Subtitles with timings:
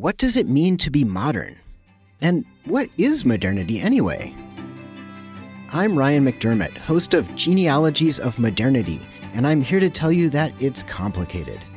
[0.00, 1.58] What does it mean to be modern?
[2.20, 4.32] And what is modernity anyway?
[5.72, 9.00] I'm Ryan McDermott, host of Genealogies of Modernity,
[9.34, 11.60] and I'm here to tell you that it's complicated.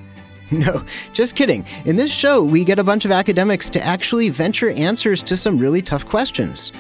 [0.52, 1.66] No, just kidding.
[1.86, 5.58] In this show, we get a bunch of academics to actually venture answers to some
[5.58, 6.74] really tough questions.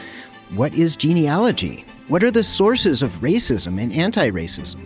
[0.49, 1.85] What is genealogy?
[2.09, 4.85] What are the sources of racism and anti racism?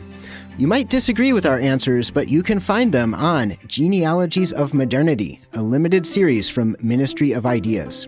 [0.57, 5.41] You might disagree with our answers, but you can find them on Genealogies of Modernity,
[5.51, 8.07] a limited series from Ministry of Ideas.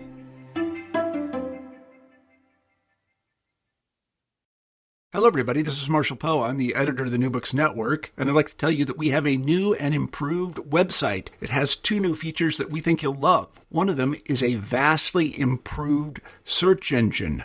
[5.12, 5.60] Hello, everybody.
[5.60, 6.42] This is Marshall Poe.
[6.42, 8.96] I'm the editor of the New Books Network, and I'd like to tell you that
[8.96, 11.28] we have a new and improved website.
[11.42, 13.48] It has two new features that we think you'll love.
[13.68, 17.44] One of them is a vastly improved search engine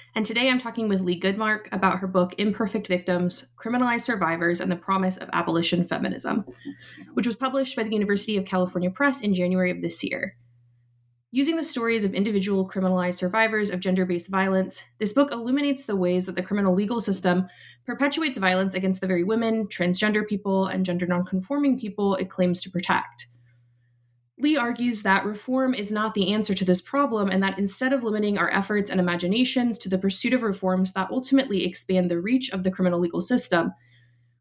[0.13, 4.69] and today I'm talking with Leigh Goodmark about her book Imperfect Victims Criminalized Survivors and
[4.69, 6.45] the Promise of Abolition Feminism,
[7.13, 10.35] which was published by the University of California Press in January of this year.
[11.31, 15.95] Using the stories of individual criminalized survivors of gender based violence, this book illuminates the
[15.95, 17.47] ways that the criminal legal system
[17.85, 22.69] perpetuates violence against the very women, transgender people, and gender nonconforming people it claims to
[22.69, 23.27] protect.
[24.41, 28.03] Leigh argues that reform is not the answer to this problem, and that instead of
[28.03, 32.49] limiting our efforts and imaginations to the pursuit of reforms that ultimately expand the reach
[32.49, 33.71] of the criminal legal system,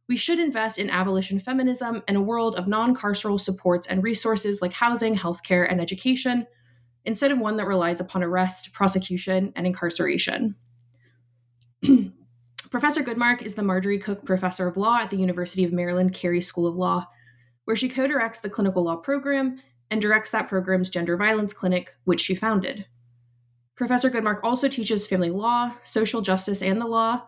[0.09, 4.63] we should invest in abolition feminism and a world of non carceral supports and resources
[4.63, 6.47] like housing, healthcare, and education,
[7.05, 10.57] instead of one that relies upon arrest, prosecution, and incarceration.
[12.71, 16.41] Professor Goodmark is the Marjorie Cook Professor of Law at the University of Maryland Carey
[16.41, 17.07] School of Law,
[17.65, 19.61] where she co directs the clinical law program
[19.91, 22.87] and directs that program's gender violence clinic, which she founded.
[23.77, 27.23] Professor Goodmark also teaches family law, social justice and the law,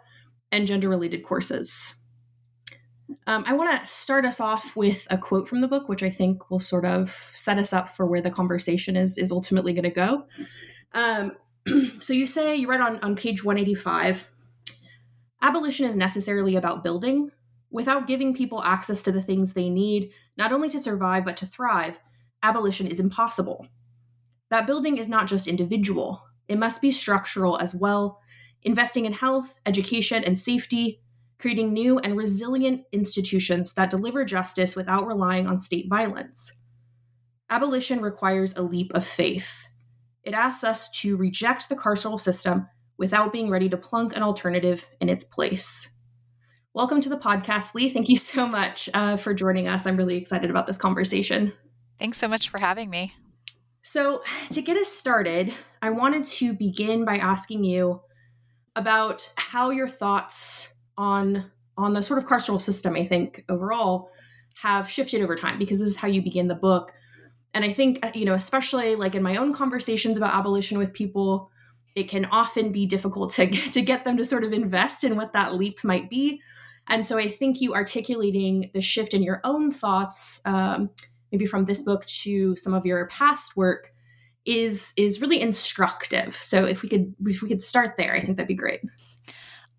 [0.50, 1.94] and gender related courses.
[3.26, 6.10] Um, I want to start us off with a quote from the book, which I
[6.10, 9.84] think will sort of set us up for where the conversation is, is ultimately going
[9.84, 10.24] to go.
[10.92, 11.32] Um,
[12.00, 14.26] so you say, you write on, on page 185
[15.42, 17.30] abolition is necessarily about building.
[17.70, 21.46] Without giving people access to the things they need, not only to survive, but to
[21.46, 21.98] thrive,
[22.42, 23.66] abolition is impossible.
[24.50, 28.20] That building is not just individual, it must be structural as well,
[28.62, 31.00] investing in health, education, and safety,
[31.38, 36.52] creating new and resilient institutions that deliver justice without relying on state violence.
[37.50, 39.52] Abolition requires a leap of faith.
[40.22, 44.86] It asks us to reject the carceral system without being ready to plunk an alternative
[45.00, 45.88] in its place.
[46.74, 47.90] Welcome to the podcast, Leigh.
[47.90, 49.86] Thank you so much uh, for joining us.
[49.86, 51.52] I'm really excited about this conversation.
[52.02, 53.14] Thanks so much for having me.
[53.82, 58.00] So, to get us started, I wanted to begin by asking you
[58.74, 64.10] about how your thoughts on on the sort of carceral system, I think overall,
[64.60, 66.90] have shifted over time because this is how you begin the book.
[67.54, 70.92] And I think, uh, you know, especially like in my own conversations about abolition with
[70.92, 71.52] people,
[71.94, 75.34] it can often be difficult to, to get them to sort of invest in what
[75.34, 76.42] that leap might be.
[76.88, 80.90] And so I think you articulating the shift in your own thoughts um,
[81.32, 83.92] maybe from this book to some of your past work
[84.44, 86.34] is is really instructive.
[86.36, 88.80] So if we could if we could start there, I think that'd be great.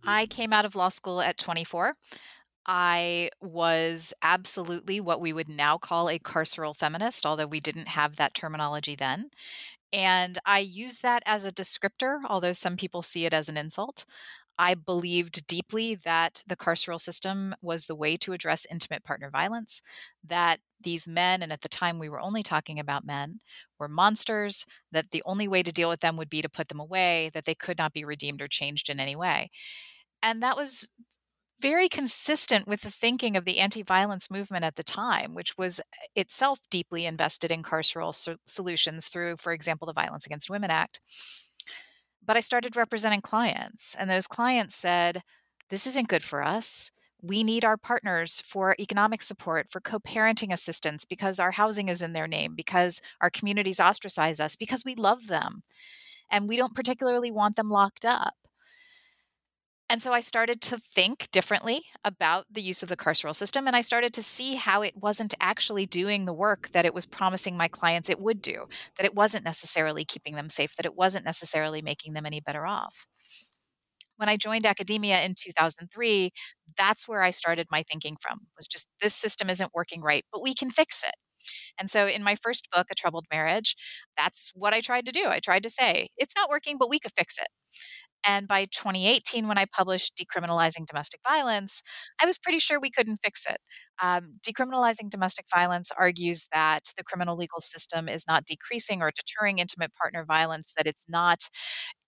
[0.06, 1.96] I came out of law school at 24.
[2.66, 8.16] I was absolutely what we would now call a carceral feminist, although we didn't have
[8.16, 9.29] that terminology then.
[9.91, 14.05] And I use that as a descriptor, although some people see it as an insult.
[14.58, 19.82] I believed deeply that the carceral system was the way to address intimate partner violence,
[20.23, 23.40] that these men, and at the time we were only talking about men,
[23.79, 26.79] were monsters, that the only way to deal with them would be to put them
[26.79, 29.50] away, that they could not be redeemed or changed in any way.
[30.22, 30.88] And that was
[31.59, 35.79] very consistent with the thinking of the anti violence movement at the time, which was
[35.79, 35.84] uh,
[36.16, 41.00] itself deeply invested in carceral so- solutions through, for example, the Violence Against Women Act.
[42.25, 45.22] But I started representing clients, and those clients said,
[45.70, 46.91] This isn't good for us.
[47.22, 52.02] We need our partners for economic support, for co parenting assistance, because our housing is
[52.02, 55.64] in their name, because our communities ostracize us, because we love them.
[56.29, 58.34] And we don't particularly want them locked up.
[59.93, 63.67] And so I started to think differently about the use of the carceral system.
[63.67, 67.05] And I started to see how it wasn't actually doing the work that it was
[67.05, 68.66] promising my clients it would do,
[68.97, 72.66] that it wasn't necessarily keeping them safe, that it wasn't necessarily making them any better
[72.66, 73.05] off.
[74.17, 76.31] When I joined academia in 2003,
[76.75, 80.41] that's where I started my thinking from was just this system isn't working right, but
[80.41, 81.13] we can fix it.
[81.79, 83.75] And so in my first book, A Troubled Marriage,
[84.17, 85.28] that's what I tried to do.
[85.28, 87.47] I tried to say, it's not working, but we could fix it.
[88.25, 91.81] And by 2018, when I published Decriminalizing Domestic Violence,
[92.22, 93.58] I was pretty sure we couldn't fix it.
[94.02, 99.59] Um, decriminalizing domestic violence argues that the criminal legal system is not decreasing or deterring
[99.59, 101.49] intimate partner violence, that it's not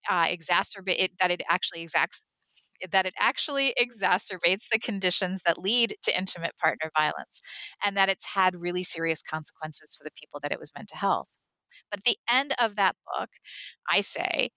[0.09, 2.25] uh, exacerbate that it actually exacts
[2.91, 7.41] that it actually exacerbates the conditions that lead to intimate partner violence
[7.85, 10.97] and that it's had really serious consequences for the people that it was meant to
[10.97, 11.29] help.
[11.89, 13.29] But at the end of that book,
[13.89, 14.50] I say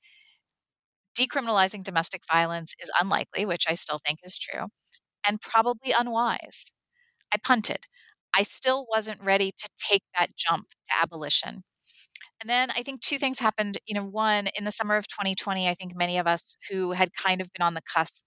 [1.18, 4.66] decriminalizing domestic violence is unlikely, which I still think is true,
[5.26, 6.72] and probably unwise.
[7.34, 7.86] I punted.
[8.34, 11.62] I still wasn't ready to take that jump to abolition.
[12.40, 13.78] And then I think two things happened.
[13.86, 17.10] You know, one, in the summer of 2020, I think many of us who had
[17.14, 18.24] kind of been on the cusp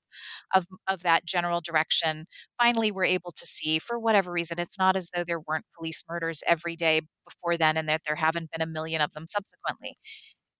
[0.53, 2.25] of, of that general direction
[2.61, 6.03] finally were able to see, for whatever reason, it's not as though there weren't police
[6.09, 9.97] murders every day before then and that there haven't been a million of them subsequently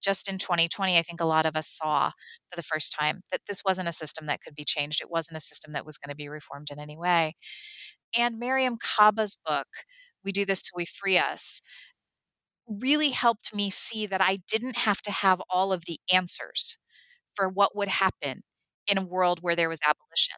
[0.02, 2.12] just in 2020, I think a lot of us saw
[2.50, 5.02] for the first time that this wasn't a system that could be changed.
[5.02, 7.36] It wasn't a system that was going to be reformed in any way.
[8.18, 9.68] And Mariame Kaba's book,
[10.24, 11.62] We Do This Till We Free Us,
[12.68, 16.78] really helped me see that I didn't have to have all of the answers
[17.36, 18.44] for what would happen
[18.88, 20.38] in a world where there was abolition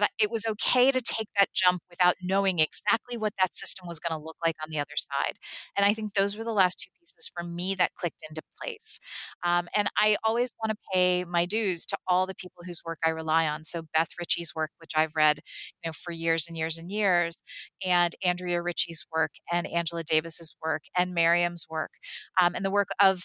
[0.00, 3.98] that it was okay to take that jump without knowing exactly what that system was
[3.98, 5.34] going to look like on the other side.
[5.76, 8.98] And I think those were the last two pieces for me that clicked into place.
[9.44, 12.98] Um, and I always want to pay my dues to all the people whose work
[13.04, 13.64] I rely on.
[13.64, 15.40] So Beth Ritchie's work, which I've read,
[15.84, 17.42] you know, for years and years and years,
[17.84, 21.92] and Andrea Ritchie's work, and Angela Davis's work, and Mariame's work,
[22.40, 23.24] um, and the work of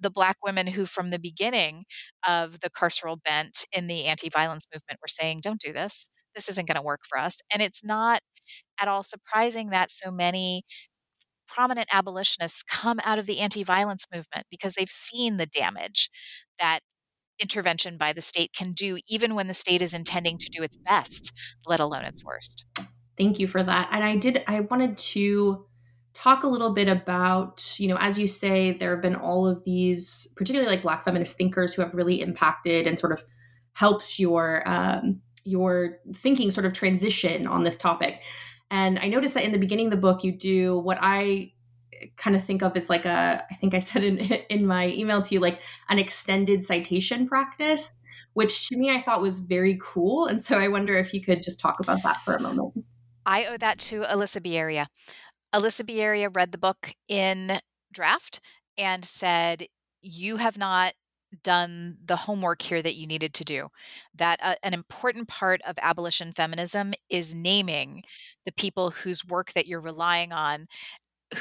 [0.00, 1.84] the black women who from the beginning
[2.26, 6.08] of the carceral bent in the anti-violence movement were saying don't do this.
[6.34, 7.40] This isn't going to work for us.
[7.52, 8.20] And it's not
[8.80, 10.62] at all surprising that so many
[11.48, 16.10] prominent abolitionists come out of the anti-violence movement because they've seen the damage
[16.58, 16.80] that
[17.40, 20.76] intervention by the state can do even when the state is intending to do its
[20.76, 21.32] best
[21.66, 22.66] let alone its worst.
[23.16, 23.88] Thank you for that.
[23.92, 25.66] And i did i wanted to
[26.18, 29.62] talk a little bit about, you know, as you say, there have been all of
[29.64, 33.22] these, particularly like Black feminist thinkers who have really impacted and sort of
[33.74, 38.20] helped your um, your thinking sort of transition on this topic.
[38.70, 41.52] And I noticed that in the beginning of the book, you do what I
[42.16, 44.18] kind of think of as like a, I think I said in
[44.50, 47.96] in my email to you, like an extended citation practice,
[48.32, 50.26] which to me I thought was very cool.
[50.26, 52.84] And so I wonder if you could just talk about that for a moment.
[53.24, 54.86] I owe that to Alisa Bierria.
[55.54, 57.58] Alisa Bierria read the book in
[57.92, 58.40] draft
[58.76, 59.66] and said,
[60.02, 60.94] You have not
[61.42, 63.68] done the homework here that you needed to do.
[64.14, 68.02] That uh, an important part of abolition feminism is naming
[68.46, 70.66] the people whose work that you're relying on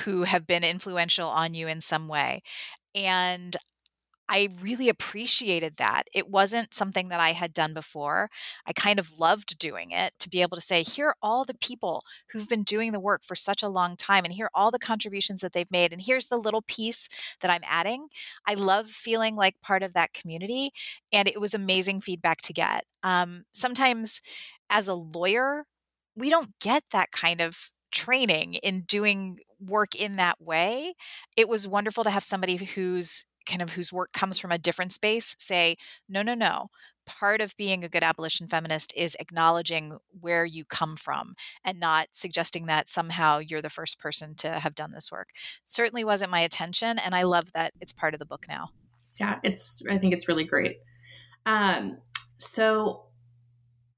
[0.04, 2.42] who have been influential on you in some way.
[2.96, 3.56] And
[4.30, 6.04] I really appreciated that.
[6.14, 8.30] It wasn't something that I had done before.
[8.66, 11.54] I kind of loved doing it to be able to say, here are all the
[11.54, 14.72] people who've been doing the work for such a long time, and here are all
[14.72, 17.08] the contributions that they've made, and here's the little piece
[17.42, 18.08] that I'm adding.
[18.46, 20.72] I love feeling like part of that community,
[21.12, 22.84] and it was amazing feedback to get.
[23.04, 24.22] Um, sometimes,
[24.70, 25.64] as a lawyer,
[26.16, 30.94] we don't get that kind of training in doing work in that way.
[31.38, 34.94] It was wonderful to have somebody who's kind of whose work comes from a different
[34.94, 35.78] space say,
[36.08, 36.68] no, no, no.
[37.06, 42.10] Part of being a good abolition feminist is acknowledging where you come from and not
[42.12, 45.30] suggesting that somehow you're the first person to have done this work.
[45.64, 48.70] Certainly wasn't my intention, and I love that it's part of the book now.
[49.20, 49.82] Yeah, it's.
[49.90, 50.78] I think it's really great.
[51.46, 51.98] Um,
[52.38, 53.06] so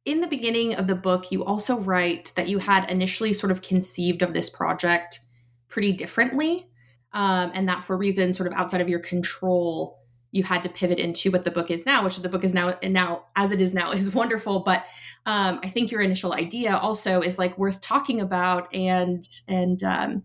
[0.06, 3.64] in the beginning of the book, you also write that you had initially sort of
[3.64, 5.20] conceived of this project
[5.68, 6.69] pretty differently
[7.14, 9.98] um, and that for reasons sort of outside of your control
[10.32, 12.78] you had to pivot into what the book is now which the book is now
[12.84, 14.86] and now as it is now is wonderful but
[15.26, 20.24] um, i think your initial idea also is like worth talking about and and um,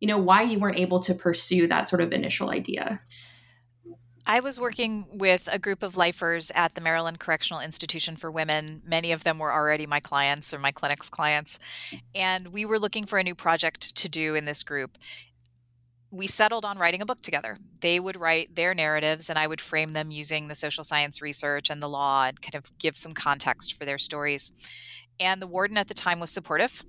[0.00, 3.00] you know why you weren't able to pursue that sort of initial idea
[4.26, 8.80] I was working with a group of lifers at the Maryland Correctional Institution for Women.
[8.86, 11.58] Many of them were already my clients or my clinic's clients.
[12.14, 14.96] And we were looking for a new project to do in this group.
[16.14, 17.56] We settled on writing a book together.
[17.80, 21.70] They would write their narratives, and I would frame them using the social science research
[21.70, 24.52] and the law and kind of give some context for their stories.
[25.18, 26.84] And the warden at the time was supportive,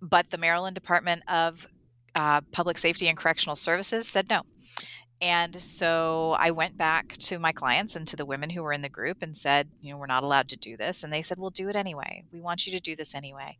[0.00, 1.66] but the Maryland Department of
[2.14, 4.40] uh, Public Safety and Correctional Services said no.
[5.20, 8.82] And so I went back to my clients and to the women who were in
[8.82, 11.04] the group and said, you know, we're not allowed to do this.
[11.04, 12.24] And they said, we'll do it anyway.
[12.32, 13.58] We want you to do this anyway.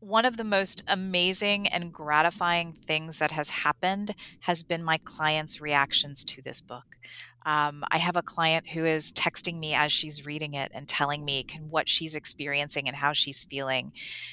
[0.00, 5.60] One of the most amazing and gratifying things that has happened has been my clients'
[5.60, 6.96] reactions to this book.
[7.44, 11.22] Um, I have a client who is texting me as she's reading it and telling
[11.22, 13.92] me what she's experiencing and how she's feeling.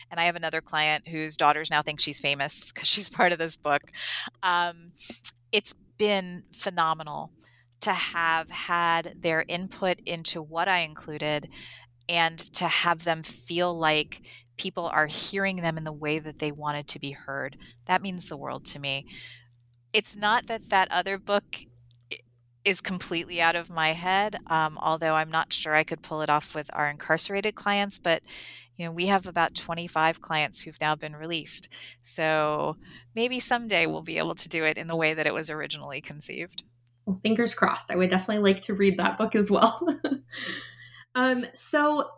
[0.09, 3.37] And I have another client whose daughters now think she's famous because she's part of
[3.37, 3.83] this book.
[4.43, 4.93] Um,
[5.51, 7.31] it's been phenomenal
[7.81, 11.49] to have had their input into what I included
[12.09, 14.21] and to have them feel like
[14.57, 17.57] people are hearing them in the way that they wanted to be heard.
[17.85, 19.05] That means the world to me.
[19.93, 21.57] It's not that that other book
[22.65, 26.29] is completely out of my head, um, although I'm not sure I could pull it
[26.29, 27.97] off with our incarcerated clients.
[27.97, 28.21] But
[28.75, 31.69] you know, we have about 25 clients who've now been released.
[32.03, 32.77] So
[33.15, 35.99] maybe someday we'll be able to do it in the way that it was originally
[36.01, 36.63] conceived.
[37.05, 37.89] Well, fingers crossed.
[37.89, 39.81] I would definitely like to read that book as well.
[41.15, 42.09] um, so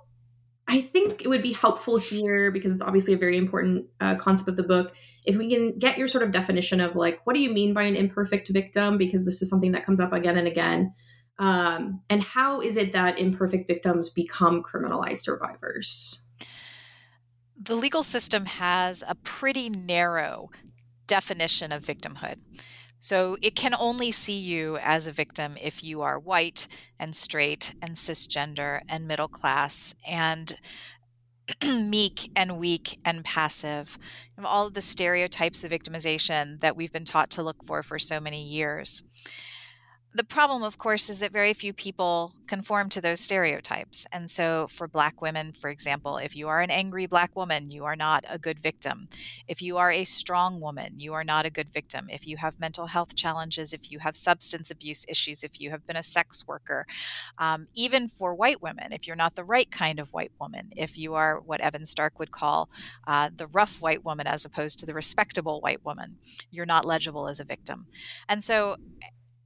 [0.70, 4.48] I think it would be helpful here because it's obviously a very important uh, concept
[4.48, 4.94] of the book.
[5.26, 7.84] If we can get your sort of definition of like, what do you mean by
[7.84, 8.98] an imperfect victim?
[8.98, 10.94] Because this is something that comes up again and again.
[11.40, 16.26] Um, and how is it that imperfect victims become criminalized survivors?
[17.62, 20.50] the legal system has a pretty narrow
[21.08, 22.40] definition of victimhood.
[23.00, 26.68] So it can only see you as a victim if you are white
[27.00, 30.58] and straight and cisgender and middle class and
[31.64, 33.98] meek and weak and passive.
[34.44, 38.20] All of the stereotypes of victimization that we've been taught to look for for so
[38.20, 39.04] many years
[40.12, 44.08] the problem, of course, is that very few people conform to those stereotypes.
[44.12, 47.86] And so, for Black women, for example, if you are an angry Black woman, you
[47.86, 49.08] are not a good victim.
[49.48, 52.08] If you are a strong woman, you are not a good victim.
[52.10, 55.86] If you have mental health challenges, if you have substance abuse issues, if you have
[55.86, 56.88] been a sex worker,
[57.38, 60.98] um, even for white women, if you're not the right kind of white woman, if
[60.98, 62.70] you are what Evan Stark would call
[63.06, 66.18] uh, the rough white woman as opposed to the respectable white woman,
[66.50, 67.86] you're not legible as a victim.
[68.28, 68.78] And so,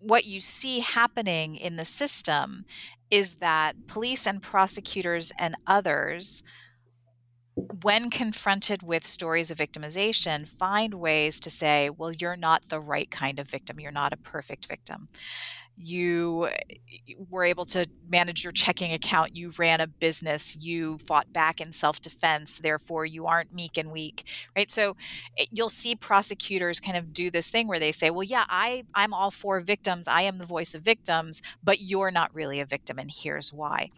[0.03, 2.65] what you see happening in the system
[3.09, 6.43] is that police and prosecutors and others
[7.83, 13.11] when confronted with stories of victimization, find ways to say, well, you're not the right
[13.11, 13.79] kind of victim.
[13.79, 15.07] You're not a perfect victim
[15.77, 16.49] you
[17.29, 21.71] were able to manage your checking account, you ran a business, you fought back in
[21.71, 24.69] self defense, therefore you aren't meek and weak, right?
[24.69, 24.95] So
[25.37, 28.83] eh, you'll see prosecutors kind of do this thing where they say, well, yeah, I,
[28.93, 32.65] I'm all for victims, I am the voice of victims, but you're not really a
[32.65, 33.89] victim, and here's why.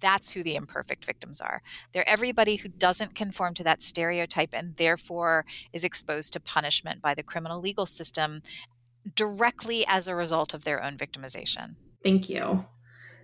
[0.00, 1.62] That's who the imperfect victims are.
[1.92, 7.14] They're everybody who doesn't conform to that stereotype and therefore is exposed to punishment by
[7.14, 8.42] the criminal legal system
[9.14, 11.76] directly as a result of their own victimization.
[12.02, 12.64] Thank you.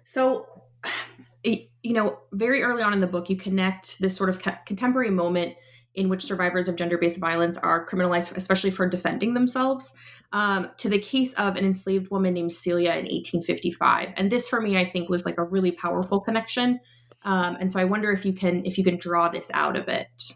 [0.05, 0.47] So,
[1.45, 5.57] you know, very early on in the book, you connect this sort of contemporary moment
[5.95, 9.93] in which survivors of gender based violence are criminalized, especially for defending themselves,
[10.33, 14.11] um, to the case of an enslaved woman named Celia in 1855.
[14.17, 16.79] And this, for me, I think was like a really powerful connection.
[17.25, 19.89] Um, and so I wonder if you can if you can draw this out of
[19.89, 20.33] it.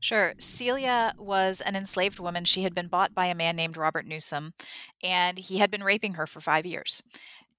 [0.00, 0.34] Sure.
[0.38, 2.44] Celia was an enslaved woman.
[2.44, 4.54] She had been bought by a man named Robert Newsom,
[5.02, 7.02] and he had been raping her for five years.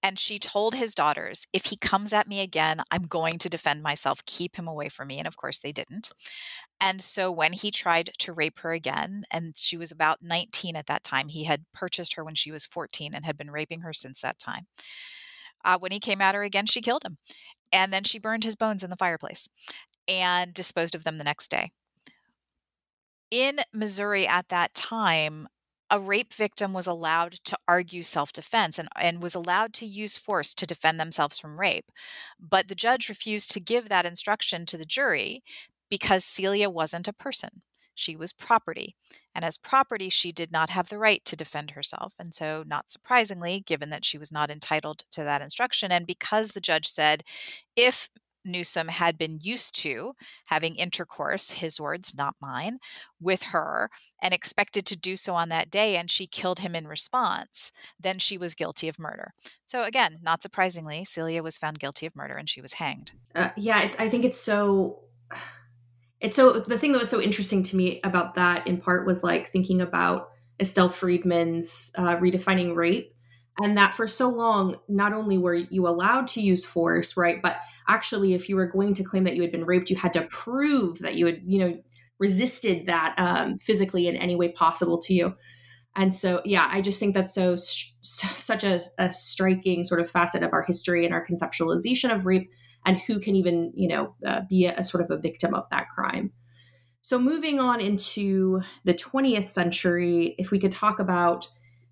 [0.01, 3.83] And she told his daughters, if he comes at me again, I'm going to defend
[3.83, 4.25] myself.
[4.25, 5.17] Keep him away from me.
[5.17, 6.13] And of course, they didn't.
[6.79, 10.87] And so when he tried to rape her again, and she was about 19 at
[10.87, 13.91] that time, he had purchased her when she was 14 and had been raping her
[13.91, 14.67] since that time.
[15.65, 17.17] Uh, when he came at her again, she killed him.
[17.73, 19.49] And then she burned his bones in the fireplace
[20.07, 21.71] and disposed of them the next day
[23.31, 25.47] in Missouri at that time,
[25.89, 30.17] a rape victim was allowed to argue self defense and, and was allowed to use
[30.17, 31.91] force to defend themselves from rape.
[32.39, 35.43] But the judge refused to give that instruction to the jury
[35.89, 37.61] because Celia wasn't a person.
[37.95, 38.95] She was property.
[39.35, 42.13] And as property, she did not have the right to defend herself.
[42.17, 46.51] And so, not surprisingly, given that she was not entitled to that instruction, and because
[46.51, 47.23] the judge said,
[47.75, 48.09] if
[48.51, 50.13] Newsom had been used to
[50.47, 52.79] having intercourse, his words, not mine,
[53.19, 53.89] with her
[54.21, 58.19] and expected to do so on that day, and she killed him in response, then
[58.19, 59.33] she was guilty of murder.
[59.65, 63.13] So, again, not surprisingly, Celia was found guilty of murder and she was hanged.
[63.35, 64.99] Uh, yeah, I think it's so.
[66.21, 66.59] It's so.
[66.59, 69.79] The thing that was so interesting to me about that, in part, was like thinking
[69.79, 73.15] about Estelle Freedman's uh, redefining rape
[73.61, 77.57] and that for so long not only were you allowed to use force right but
[77.87, 80.21] actually if you were going to claim that you had been raped you had to
[80.23, 81.77] prove that you had you know
[82.19, 85.33] resisted that um, physically in any way possible to you.
[85.95, 90.43] And so yeah i just think that's so, such a, a striking sort of facet
[90.43, 92.49] of our history and our conceptualization of rape
[92.85, 95.65] and who can even you know uh, be a, a sort of a victim of
[95.71, 96.31] that crime.
[97.01, 101.47] So moving on into the 20th century if we could talk about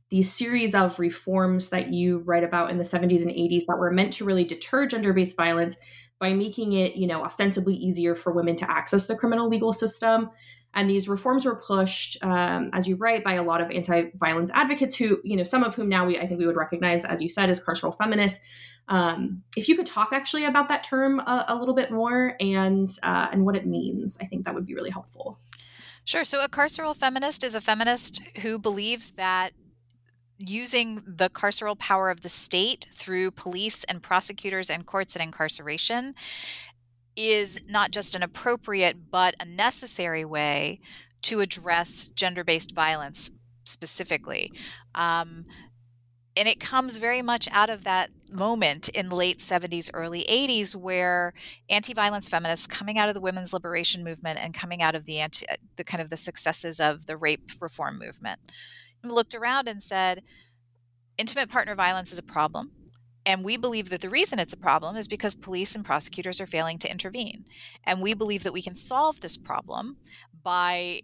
[0.10, 3.92] these series of reforms that you write about in the 70s and 80s that were
[3.92, 5.76] meant to really deter gender-based violence
[6.20, 10.30] by making it, you know, ostensibly easier for women to access the criminal legal system.
[10.74, 14.96] And these reforms were pushed, um, as you write, by a lot of anti-violence advocates
[14.96, 17.30] who, you know, some of whom now we, I think we would recognize, as you
[17.30, 18.40] said, as carceral feminists.
[18.88, 22.90] Um, if you could talk actually about that term a, a little bit more and
[23.04, 25.40] uh, and what it means, I think that would be really helpful.
[26.06, 26.24] Sure.
[26.24, 29.52] So, a carceral feminist is a feminist who believes that
[30.39, 36.13] using the carceral power of the state through police and prosecutors and courts and incarceration
[37.15, 40.79] is not just an appropriate but a necessary way
[41.24, 43.32] to address gender based violence
[43.65, 44.51] specifically.
[44.94, 45.46] Um,
[46.38, 50.75] and it comes very much out of that moment in the late 70s early 80s
[50.75, 51.34] where
[51.67, 55.48] anti-violence feminists coming out of the women's liberation movement and coming out of the anti
[55.77, 58.39] the kind of the successes of the rape reform movement
[59.04, 60.24] looked around and said,
[61.18, 62.72] intimate partner violence is a problem.
[63.25, 66.46] And we believe that the reason it's a problem is because police and prosecutors are
[66.46, 67.46] failing to intervene.
[67.84, 69.98] And we believe that we can solve this problem
[70.44, 71.01] by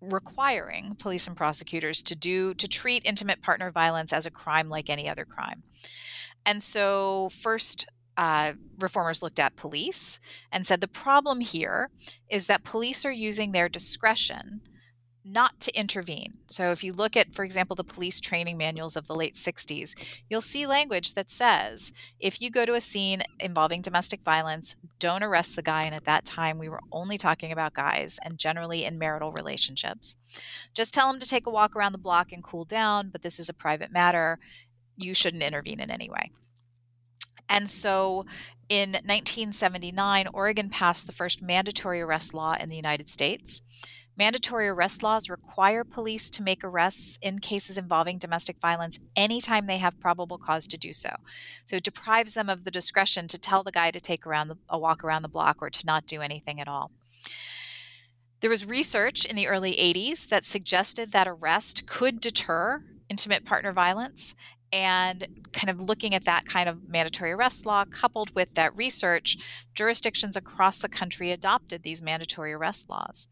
[0.00, 4.88] requiring police and prosecutors to do to treat intimate partner violence as a crime like
[4.88, 5.62] any other crime.
[6.46, 7.86] And so first
[8.16, 10.20] uh, reformers looked at police
[10.52, 11.90] and said the problem here
[12.30, 14.60] is that police are using their discretion
[15.24, 16.34] not to intervene.
[16.46, 19.94] So, if you look at, for example, the police training manuals of the late 60s,
[20.28, 25.22] you'll see language that says if you go to a scene involving domestic violence, don't
[25.22, 25.84] arrest the guy.
[25.84, 30.16] And at that time, we were only talking about guys and generally in marital relationships.
[30.74, 33.38] Just tell him to take a walk around the block and cool down, but this
[33.40, 34.38] is a private matter.
[34.96, 36.30] You shouldn't intervene in any way.
[37.48, 38.26] And so
[38.68, 43.62] in 1979, Oregon passed the first mandatory arrest law in the United States.
[44.16, 49.78] Mandatory arrest laws require police to make arrests in cases involving domestic violence anytime they
[49.78, 51.10] have probable cause to do so.
[51.64, 54.56] So it deprives them of the discretion to tell the guy to take around the,
[54.68, 56.92] a walk around the block or to not do anything at all.
[58.40, 63.72] There was research in the early 80s that suggested that arrest could deter intimate partner
[63.72, 64.34] violence
[64.72, 69.36] and kind of looking at that kind of mandatory arrest law coupled with that research
[69.74, 73.28] jurisdictions across the country adopted these mandatory arrest laws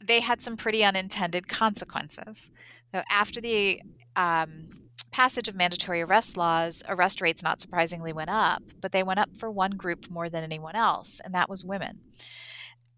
[0.00, 2.50] they had some pretty unintended consequences.
[2.94, 3.82] So after the
[4.14, 4.68] um,
[5.10, 9.36] passage of mandatory arrest laws, arrest rates not surprisingly went up, but they went up
[9.36, 12.00] for one group more than anyone else, and that was women.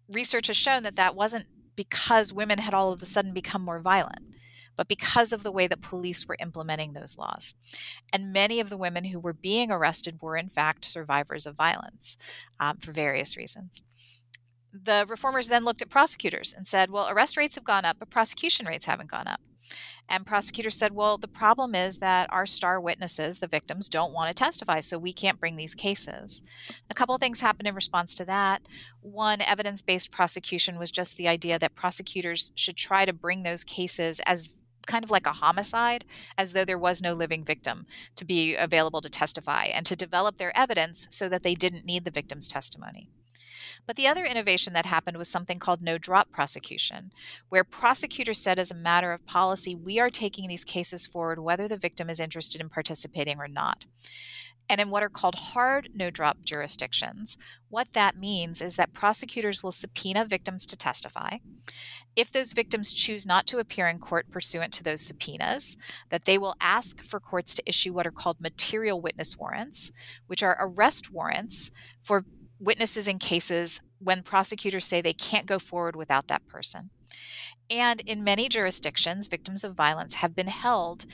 [0.09, 3.79] Research has shown that that wasn't because women had all of a sudden become more
[3.79, 4.35] violent,
[4.75, 7.55] but because of the way that police were implementing those laws.
[8.11, 12.17] And many of the women who were being arrested were, in fact, survivors of violence
[12.59, 13.83] um, for various reasons
[14.71, 18.09] the reformers then looked at prosecutors and said, well, arrest rates have gone up, but
[18.09, 19.41] prosecution rates haven't gone up.
[20.07, 24.27] And prosecutors said, well, the problem is that our star witnesses, the victims, don't want
[24.29, 26.41] to testify, so we can't bring these cases.
[26.89, 28.63] A couple of things happened in response to that.
[29.01, 33.63] One, evidence based prosecution was just the idea that prosecutors should try to bring those
[33.63, 36.03] cases as kind of like a homicide,
[36.35, 40.37] as though there was no living victim to be available to testify and to develop
[40.37, 43.11] their evidence so that they didn't need the victim's testimony.
[43.85, 47.11] But the other innovation that happened was something called no drop prosecution,
[47.49, 51.67] where prosecutors said, as a matter of policy, we are taking these cases forward whether
[51.67, 53.85] the victim is interested in participating or not.
[54.69, 57.37] And in what are called hard no drop jurisdictions,
[57.69, 61.37] what that means is that prosecutors will subpoena victims to testify.
[62.15, 65.77] If those victims choose not to appear in court pursuant to those subpoenas,
[66.09, 69.91] that they will ask for courts to issue what are called material witness warrants,
[70.27, 71.71] which are arrest warrants
[72.03, 72.25] for
[72.59, 76.89] witnesses in cases when prosecutors say they can't go forward without that person.
[77.69, 81.05] And in many jurisdictions, victims of violence have been held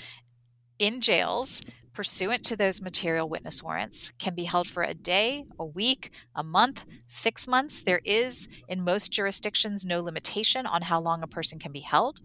[0.80, 1.62] in jails
[1.96, 6.44] pursuant to those material witness warrants can be held for a day, a week, a
[6.44, 7.82] month, six months.
[7.82, 12.20] There is, in most jurisdictions, no limitation on how long a person can be held.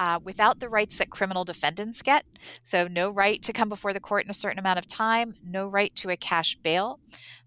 [0.00, 2.24] Uh, without the rights that criminal defendants get.
[2.62, 5.68] So, no right to come before the court in a certain amount of time, no
[5.68, 7.00] right to a cash bail.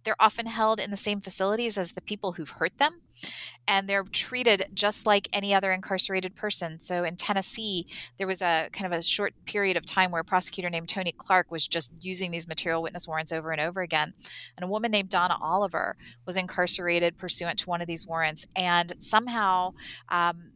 [0.04, 3.02] They're often held in the same facilities as the people who've hurt them,
[3.68, 6.80] and they're treated just like any other incarcerated person.
[6.80, 7.88] So in Tennessee,
[8.18, 11.14] there was a kind of a short period of time where a prosecutor named Tony
[11.14, 14.14] Clark was just using these material witness warrants over and over again.
[14.58, 18.46] And a woman named Donna Oliver was incarcerated pursuant to one of these warrants.
[18.56, 19.74] And somehow,
[20.10, 20.52] um,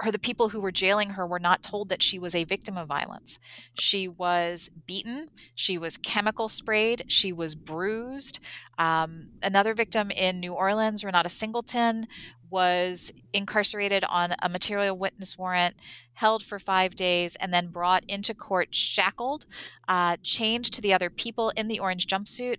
[0.00, 2.76] her the people who were jailing her were not told that she was a victim
[2.78, 3.38] of violence.
[3.78, 8.40] She was beaten, she was chemical sprayed, she was bruised.
[8.78, 12.06] Um, another victim in New Orleans, Renata Singleton,
[12.48, 15.76] was incarcerated on a material witness warrant,
[16.14, 19.46] held for five days, and then brought into court shackled,
[19.86, 22.56] uh, chained to the other people in the orange jumpsuit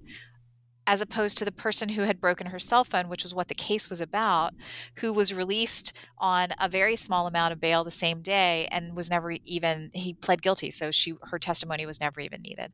[0.88, 3.56] as opposed to the person who had broken her cell phone, which was what the
[3.56, 4.54] case was about,
[4.96, 9.10] who was released on a very small amount of bail the same day and was
[9.10, 12.74] never even he pled guilty, so she her testimony was never even needed.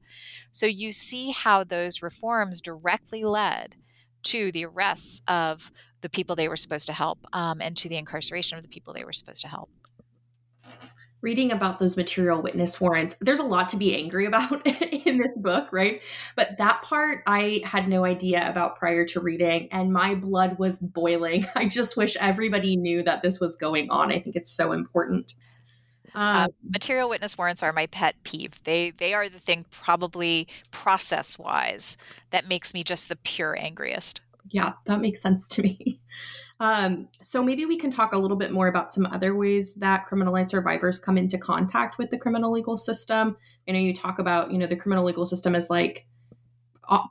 [0.52, 3.76] So you see how those reforms directly led
[4.24, 7.98] to the arrests of the people they were supposed to help um, and to the
[7.98, 9.70] incarceration of the people they were supposed to help
[11.22, 15.36] reading about those material witness warrants, there's a lot to be angry about in this
[15.36, 16.02] book, right?
[16.36, 20.80] But that part I had no idea about prior to reading, and my blood was
[20.80, 21.46] boiling.
[21.56, 24.12] I just wish everybody knew that this was going on.
[24.12, 25.34] I think it's so important.
[26.16, 28.62] Uh, um, material witness warrants are my pet peeve.
[28.64, 31.98] They they are the thing probably process wise
[32.32, 34.22] that makes me just the pure angriest.
[34.50, 36.00] Yeah, that makes sense to me.
[36.60, 40.08] Um, so maybe we can talk a little bit more about some other ways that
[40.08, 43.38] criminalized survivors come into contact with the criminal legal system.
[43.68, 46.08] I know you talk about, you know, the criminal legal system is like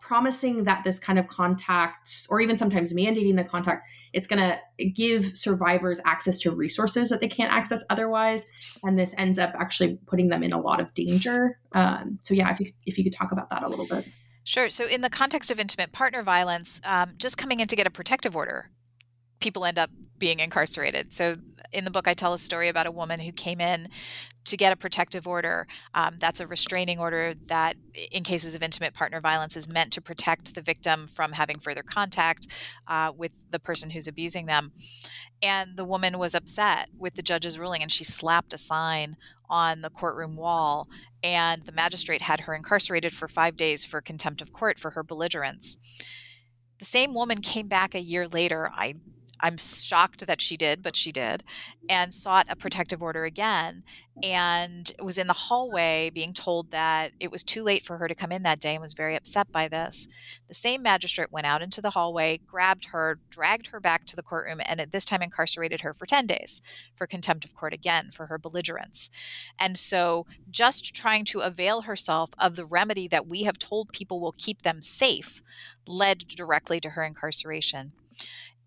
[0.01, 4.85] promising that this kind of contact, or even sometimes mandating the contact, it's going to
[4.87, 8.47] give survivors access to resources that they can't access otherwise,
[8.83, 11.59] and this ends up actually putting them in a lot of danger.
[11.73, 14.07] Um, so yeah, if you if you could talk about that a little bit.
[14.45, 14.71] Sure.
[14.71, 17.91] So, in the context of intimate partner violence, um, just coming in to get a
[17.91, 18.71] protective order
[19.41, 21.13] people end up being incarcerated.
[21.13, 21.37] So
[21.73, 23.89] in the book, I tell a story about a woman who came in
[24.45, 25.67] to get a protective order.
[25.93, 27.77] Um, that's a restraining order that,
[28.13, 31.83] in cases of intimate partner violence, is meant to protect the victim from having further
[31.83, 32.47] contact
[32.87, 34.73] uh, with the person who's abusing them.
[35.43, 39.17] And the woman was upset with the judge's ruling, and she slapped a sign
[39.51, 40.89] on the courtroom wall.
[41.23, 45.03] And the magistrate had her incarcerated for five days for contempt of court for her
[45.03, 45.77] belligerence.
[46.79, 48.71] The same woman came back a year later.
[48.73, 48.95] I
[49.41, 51.43] I'm shocked that she did, but she did,
[51.89, 53.83] and sought a protective order again
[54.23, 58.15] and was in the hallway being told that it was too late for her to
[58.15, 60.09] come in that day and was very upset by this.
[60.49, 64.23] The same magistrate went out into the hallway, grabbed her, dragged her back to the
[64.23, 66.63] courtroom, and at this time incarcerated her for 10 days
[66.95, 69.11] for contempt of court again for her belligerence.
[69.59, 74.21] And so, just trying to avail herself of the remedy that we have told people
[74.21, 75.43] will keep them safe
[75.87, 77.93] led directly to her incarceration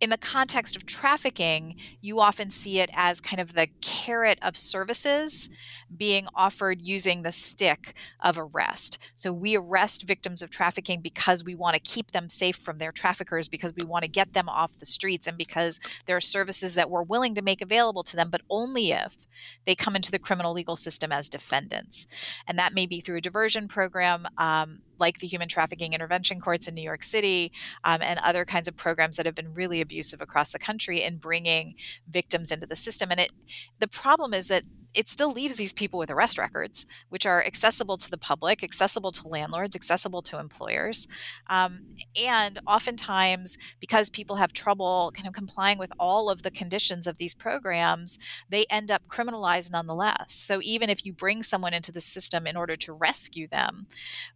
[0.01, 4.55] in the context of trafficking, you often see it as kind of the carrot of
[4.55, 5.49] services
[5.97, 8.97] being offered using the stick of arrest.
[9.15, 12.93] So we arrest victims of trafficking because we want to keep them safe from their
[12.93, 16.75] traffickers, because we want to get them off the streets, and because there are services
[16.75, 19.27] that we're willing to make available to them, but only if
[19.65, 22.07] they come into the criminal legal system as defendants.
[22.47, 24.25] And that may be through a diversion program.
[24.37, 27.51] Um, like the human trafficking intervention courts in New York City
[27.83, 31.17] um, and other kinds of programs that have been really abusive across the country in
[31.17, 31.75] bringing
[32.09, 33.11] victims into the system.
[33.11, 33.31] And it,
[33.79, 37.97] the problem is that it still leaves these people with arrest records, which are accessible
[37.97, 41.07] to the public, accessible to landlords, accessible to employers.
[41.47, 41.81] Um,
[42.15, 47.17] and oftentimes, because people have trouble kind of complying with all of the conditions of
[47.17, 48.17] these programs,
[48.49, 50.33] they end up criminalized nonetheless.
[50.33, 53.87] So even if you bring someone into the system in order to rescue them,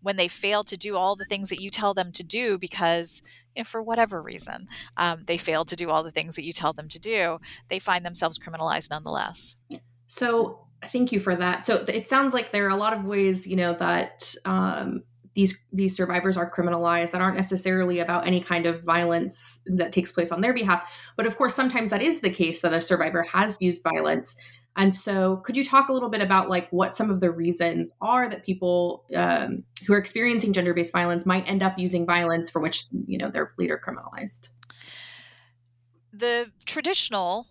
[0.02, 3.22] when they fail to do all the things that you tell them to do because
[3.66, 6.88] for whatever reason, um, they fail to do all the things that you tell them
[6.90, 7.40] to do,
[7.70, 9.58] they find themselves criminalized nonetheless.
[10.08, 11.66] So thank you for that.
[11.66, 15.04] So it sounds like there are a lot of ways, you know, that um,
[15.36, 20.12] these these survivors are criminalized that aren't necessarily about any kind of violence that takes
[20.12, 20.88] place on their behalf.
[21.16, 24.36] But of course, sometimes that is the case that a survivor has used violence.
[24.76, 27.94] And so, could you talk a little bit about like what some of the reasons
[28.02, 32.50] are that people um, who are experiencing gender based violence might end up using violence
[32.50, 34.50] for which you know they're later criminalized?
[36.12, 37.48] The traditional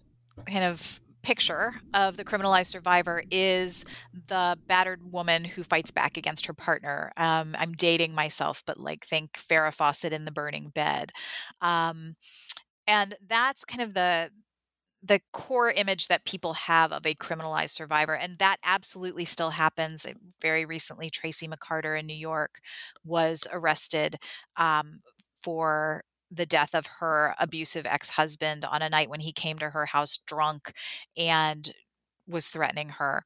[0.46, 3.84] kind of picture of the criminalized survivor is
[4.28, 7.12] the battered woman who fights back against her partner.
[7.16, 11.12] Um, I'm dating myself, but like think Farrah Fawcett in the burning bed.
[11.60, 12.16] Um,
[12.86, 14.30] and that's kind of the
[15.04, 20.06] the core image that people have of a criminalized survivor and that absolutely still happens
[20.40, 22.60] very recently tracy mccarter in new york
[23.04, 24.16] was arrested
[24.56, 25.00] um,
[25.42, 29.86] for the death of her abusive ex-husband on a night when he came to her
[29.86, 30.72] house drunk
[31.16, 31.74] and
[32.28, 33.24] was threatening her.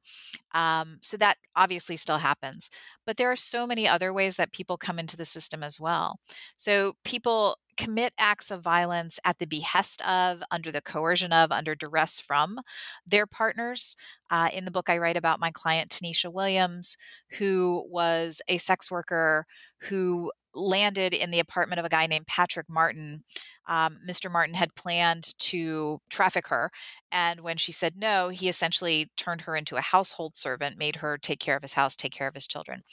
[0.53, 2.69] Um, so that obviously still happens.
[3.05, 6.19] But there are so many other ways that people come into the system as well.
[6.57, 11.75] So people commit acts of violence at the behest of, under the coercion of, under
[11.75, 12.59] duress from
[13.05, 13.95] their partners.
[14.31, 16.97] Uh, in the book, I write about my client, Tanisha Williams,
[17.37, 19.45] who was a sex worker
[19.81, 23.23] who landed in the apartment of a guy named Patrick Martin.
[23.67, 24.31] Um, Mr.
[24.31, 26.71] Martin had planned to traffic her.
[27.11, 31.17] And when she said no, he essentially turned her into a household servant, made her
[31.17, 32.83] take care of his house, take care of his children.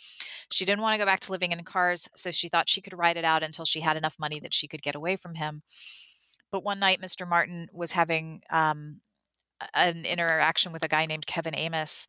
[0.51, 2.97] She didn't want to go back to living in cars, so she thought she could
[2.97, 5.63] ride it out until she had enough money that she could get away from him.
[6.51, 7.27] But one night, Mr.
[7.29, 9.01] Martin was having um,
[9.75, 12.09] an interaction with a guy named Kevin Amos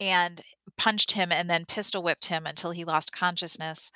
[0.00, 0.42] and
[0.76, 3.90] punched him and then pistol whipped him until he lost consciousness.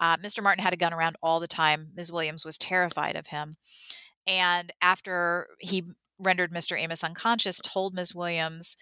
[0.00, 0.42] Uh, Mr.
[0.42, 1.88] Martin had a gun around all the time.
[1.94, 2.12] Ms.
[2.12, 3.56] Williams was terrified of him.
[4.26, 5.84] And after he
[6.18, 6.78] rendered Mr.
[6.78, 8.14] Amos unconscious, told Ms.
[8.14, 8.76] Williams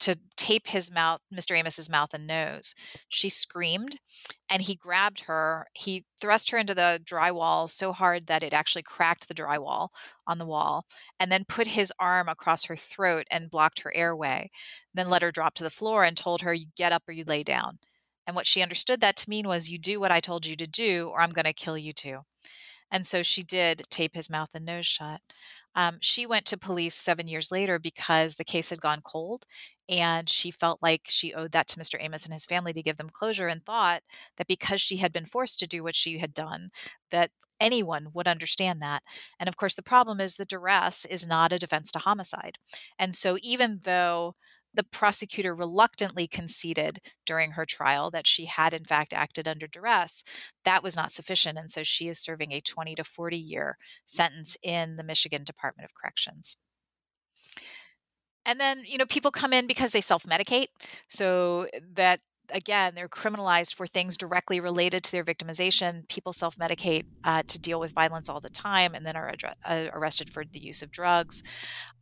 [0.00, 1.58] to tape his mouth, Mr.
[1.58, 2.74] Amos's mouth and nose.
[3.08, 3.98] She screamed
[4.50, 5.66] and he grabbed her.
[5.74, 9.88] He thrust her into the drywall so hard that it actually cracked the drywall
[10.26, 10.86] on the wall
[11.18, 14.50] and then put his arm across her throat and blocked her airway.
[14.94, 17.24] Then let her drop to the floor and told her, You get up or you
[17.26, 17.78] lay down.
[18.30, 20.66] And what she understood that to mean was, you do what I told you to
[20.68, 22.18] do, or I'm going to kill you too.
[22.88, 25.20] And so she did tape his mouth and nose shut.
[25.74, 29.46] Um, she went to police seven years later because the case had gone cold
[29.88, 32.00] and she felt like she owed that to Mr.
[32.00, 34.02] Amos and his family to give them closure and thought
[34.36, 36.70] that because she had been forced to do what she had done,
[37.10, 39.02] that anyone would understand that.
[39.40, 42.58] And of course, the problem is the duress is not a defense to homicide.
[42.96, 44.36] And so even though
[44.74, 50.22] the prosecutor reluctantly conceded during her trial that she had in fact acted under duress
[50.64, 54.56] that was not sufficient and so she is serving a 20 to 40 year sentence
[54.62, 56.56] in the michigan department of corrections.
[58.46, 60.68] And then you know people come in because they self-medicate
[61.08, 62.20] so that
[62.52, 66.08] again they're criminalized for things directly related to their victimization.
[66.08, 69.32] People self-medicate uh, to deal with violence all the time and then are
[69.64, 71.42] uh, arrested for the use of drugs.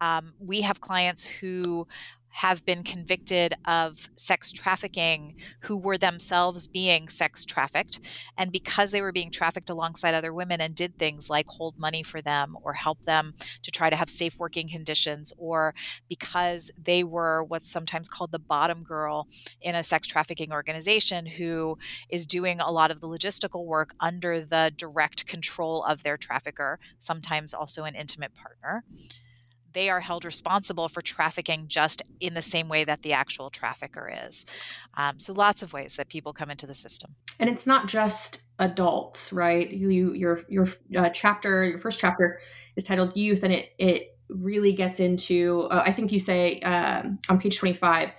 [0.01, 1.87] Um, we have clients who
[2.31, 8.01] have been convicted of sex trafficking who were themselves being sex trafficked.
[8.37, 12.03] And because they were being trafficked alongside other women and did things like hold money
[12.03, 15.75] for them or help them to try to have safe working conditions, or
[16.09, 19.27] because they were what's sometimes called the bottom girl
[19.61, 21.77] in a sex trafficking organization who
[22.09, 26.79] is doing a lot of the logistical work under the direct control of their trafficker,
[26.99, 28.85] sometimes also an intimate partner
[29.79, 34.11] they are held responsible for trafficking just in the same way that the actual trafficker
[34.27, 34.45] is.
[34.95, 37.15] Um, so lots of ways that people come into the system.
[37.39, 39.71] And it's not just adults, right?
[39.71, 42.41] You, your your uh, chapter, your first chapter
[42.75, 45.69] is titled "Youth," and it it really gets into.
[45.71, 48.11] Uh, I think you say um, on page twenty five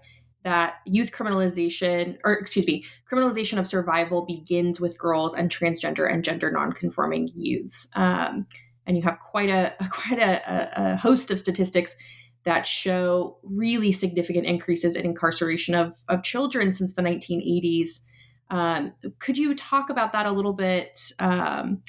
[0.46, 6.24] that youth criminalization, or excuse me, criminalization of survival begins with girls and transgender and
[6.24, 7.90] gender nonconforming youths.
[7.96, 8.48] Um,
[8.90, 11.96] and you have quite a quite a, a host of statistics
[12.44, 18.00] that show really significant increases in incarceration of, of children since the 1980s.
[18.50, 21.12] Um, could you talk about that a little bit?
[21.20, 21.84] Um,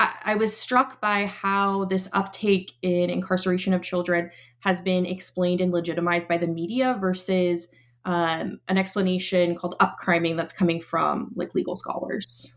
[0.00, 5.60] I, I, was struck by how this uptake in incarceration of children has been explained
[5.60, 7.68] and legitimized by the media versus
[8.06, 12.55] um, an explanation called upcriming that's coming from like legal scholars.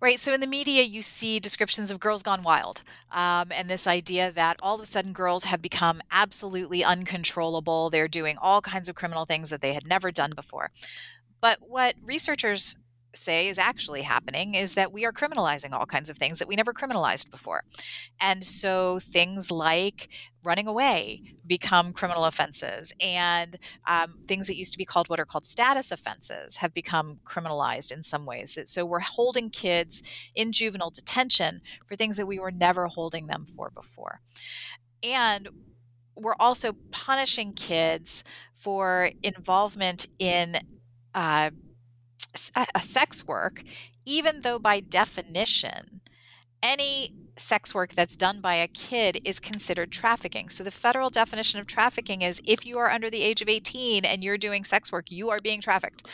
[0.00, 0.20] Right.
[0.20, 4.30] So in the media, you see descriptions of girls gone wild, um, and this idea
[4.32, 7.88] that all of a sudden girls have become absolutely uncontrollable.
[7.88, 10.70] They're doing all kinds of criminal things that they had never done before.
[11.40, 12.76] But what researchers
[13.14, 16.56] say is actually happening is that we are criminalizing all kinds of things that we
[16.56, 17.64] never criminalized before.
[18.20, 20.08] And so things like
[20.44, 25.24] running away become criminal offenses, and um, things that used to be called what are
[25.24, 28.54] called status offenses have become criminalized in some ways.
[28.54, 30.02] That so we're holding kids
[30.34, 34.20] in juvenile detention for things that we were never holding them for before.
[35.02, 35.48] And
[36.16, 40.56] we're also punishing kids for involvement in
[41.14, 41.50] uh,
[42.80, 43.62] sex work,
[44.06, 46.00] even though by definition,
[46.62, 50.48] any sex work that's done by a kid is considered trafficking.
[50.48, 54.04] So the federal definition of trafficking is if you are under the age of 18
[54.04, 56.08] and you're doing sex work, you are being trafficked.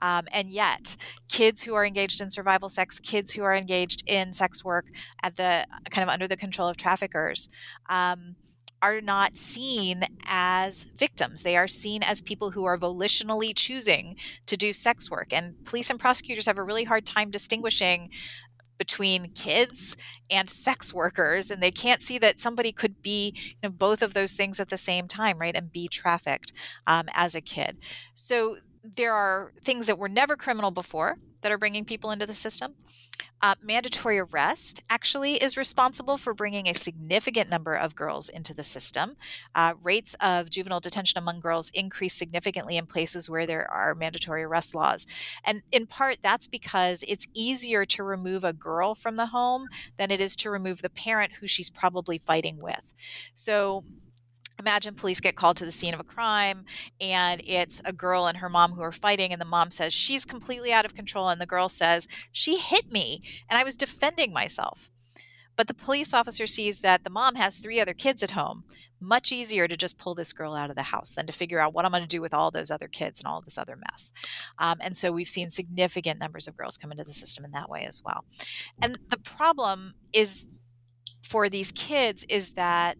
[0.00, 0.96] Um, and yet,
[1.28, 4.86] kids who are engaged in survival sex, kids who are engaged in sex work
[5.22, 7.48] at the kind of under the control of traffickers,
[7.88, 8.36] um,
[8.82, 11.42] are not seen as victims.
[11.42, 15.32] They are seen as people who are volitionally choosing to do sex work.
[15.32, 18.10] And police and prosecutors have a really hard time distinguishing
[18.78, 19.96] between kids
[20.30, 24.14] and sex workers and they can't see that somebody could be you know, both of
[24.14, 26.52] those things at the same time right and be trafficked
[26.86, 27.78] um, as a kid.
[28.14, 32.34] So there are things that were never criminal before that are bringing people into the
[32.34, 32.74] system.
[33.42, 38.64] Uh, mandatory arrest actually is responsible for bringing a significant number of girls into the
[38.64, 39.14] system.
[39.54, 44.42] Uh, rates of juvenile detention among girls increase significantly in places where there are mandatory
[44.42, 45.06] arrest laws.
[45.44, 49.68] And in part, that's because it's easier to remove a girl from the home
[49.98, 52.94] than it is to remove the parent who she's probably fighting with.
[53.34, 53.84] So,
[54.58, 56.64] imagine police get called to the scene of a crime
[57.00, 60.24] and it's a girl and her mom who are fighting and the mom says she's
[60.24, 64.32] completely out of control and the girl says she hit me and i was defending
[64.32, 64.90] myself.
[65.56, 68.64] But the police officer sees that the mom has three other kids at home.
[69.00, 71.74] Much easier to just pull this girl out of the house than to figure out
[71.74, 74.12] what i'm going to do with all those other kids and all this other mess.
[74.58, 77.68] Um, and so we've seen significant numbers of girls come into the system in that
[77.68, 78.24] way as well.
[78.80, 80.48] And the problem is
[81.22, 82.96] for these kids is that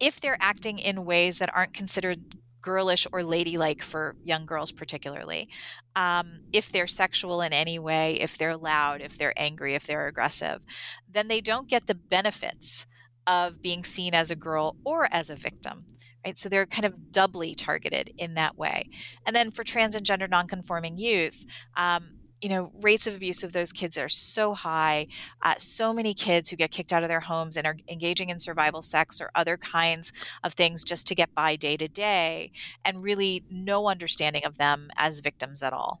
[0.00, 5.48] if they're acting in ways that aren't considered girlish or ladylike for young girls particularly
[5.96, 10.06] um, if they're sexual in any way if they're loud if they're angry if they're
[10.06, 10.60] aggressive
[11.08, 12.86] then they don't get the benefits
[13.26, 15.84] of being seen as a girl or as a victim
[16.24, 16.38] right?
[16.38, 18.90] So they're kind of doubly targeted in that way.
[19.26, 21.44] And then for trans and gender nonconforming youth
[21.76, 25.06] um, you know, rates of abuse of those kids are so high.
[25.42, 28.38] Uh, so many kids who get kicked out of their homes and are engaging in
[28.38, 32.50] survival sex or other kinds of things just to get by day to day,
[32.84, 36.00] and really no understanding of them as victims at all.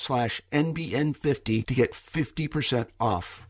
[0.01, 3.47] slash NBN50 to get 50% off.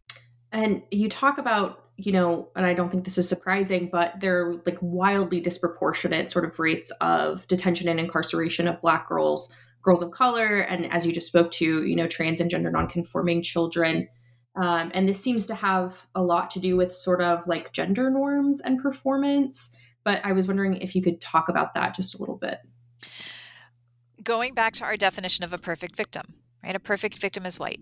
[0.51, 4.45] And you talk about, you know, and I don't think this is surprising, but there
[4.45, 10.01] are like wildly disproportionate sort of rates of detention and incarceration of Black girls, girls
[10.01, 14.09] of color, and as you just spoke to, you know, trans and gender nonconforming children.
[14.55, 18.09] Um, and this seems to have a lot to do with sort of like gender
[18.09, 19.69] norms and performance.
[20.03, 22.59] But I was wondering if you could talk about that just a little bit.
[24.21, 26.76] Going back to our definition of a perfect victim, right?
[26.76, 27.82] A perfect victim is white.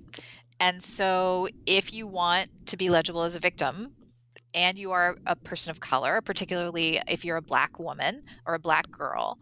[0.59, 3.93] And so if you want to be legible as a victim,
[4.53, 8.59] and you are a person of color, particularly if you're a black woman or a
[8.59, 9.37] black girl,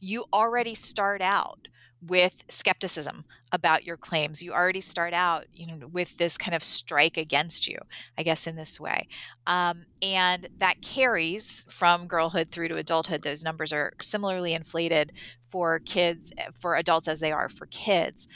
[0.00, 1.66] you already start out
[2.00, 4.42] with skepticism about your claims.
[4.42, 7.78] You already start out, you know, with this kind of strike against you,
[8.18, 9.06] I guess, in this way,
[9.46, 13.22] um, and that carries from girlhood through to adulthood.
[13.22, 15.12] Those numbers are similarly inflated
[15.48, 18.26] for kids, for adults as they are for kids.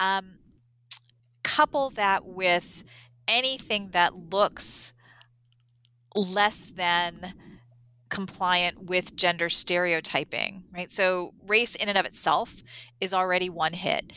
[0.00, 0.38] Um,
[1.42, 2.84] couple that with
[3.28, 4.92] anything that looks
[6.14, 7.34] less than
[8.08, 10.90] compliant with gender stereotyping, right?
[10.90, 12.62] So, race in and of itself
[13.00, 14.12] is already one hit.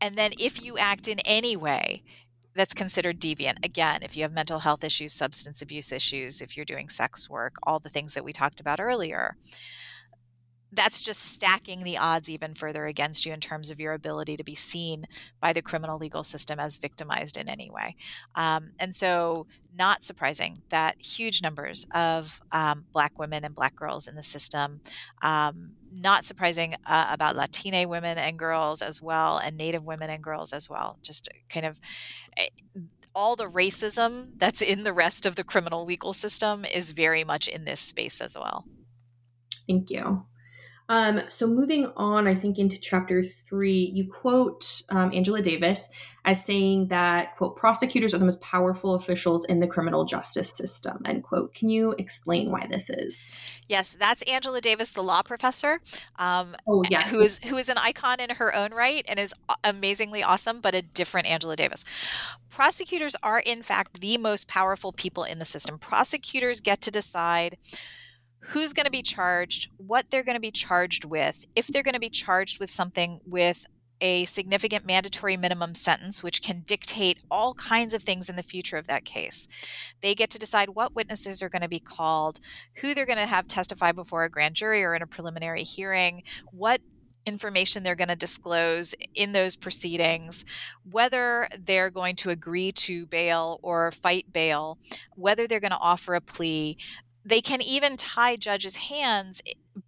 [0.00, 2.02] And then, if you act in any way
[2.54, 6.66] that's considered deviant, again, if you have mental health issues, substance abuse issues, if you're
[6.66, 9.36] doing sex work, all the things that we talked about earlier,
[10.72, 14.44] that's just stacking the odds even further against you in terms of your ability to
[14.44, 15.06] be seen
[15.40, 17.96] by the criminal legal system as victimized in any way.
[18.34, 19.46] Um, and so,
[19.76, 24.80] not surprising that huge numbers of um, Black women and Black girls in the system,
[25.22, 30.22] um, not surprising uh, about Latina women and girls as well, and Native women and
[30.22, 30.98] girls as well.
[31.02, 31.80] Just kind of
[32.36, 32.48] eh,
[33.14, 37.48] all the racism that's in the rest of the criminal legal system is very much
[37.48, 38.64] in this space as well.
[39.66, 40.24] Thank you.
[40.90, 45.88] Um, so moving on, I think into chapter three, you quote um, Angela Davis
[46.24, 51.00] as saying that quote prosecutors are the most powerful officials in the criminal justice system
[51.06, 51.54] end quote.
[51.54, 53.36] Can you explain why this is?
[53.68, 55.80] Yes, that's Angela Davis, the law professor.
[56.18, 59.32] Um, oh yes, who is who is an icon in her own right and is
[59.62, 61.84] amazingly awesome, but a different Angela Davis.
[62.48, 65.78] Prosecutors are in fact the most powerful people in the system.
[65.78, 67.56] Prosecutors get to decide
[68.40, 71.94] who's going to be charged, what they're going to be charged with, if they're going
[71.94, 73.66] to be charged with something with
[74.00, 78.76] a significant mandatory minimum sentence, which can dictate all kinds of things in the future
[78.76, 79.46] of that case.
[80.00, 82.40] They get to decide what witnesses are going to be called,
[82.76, 86.22] who they're going to have testify before a grand jury or in a preliminary hearing,
[86.50, 86.80] what
[87.26, 90.44] information they're going to disclose in those proceedings,
[90.90, 94.78] whether they're going to agree to bail or fight bail,
[95.16, 96.78] whether they're going to offer a plea
[97.30, 99.40] they can even tie judges' hands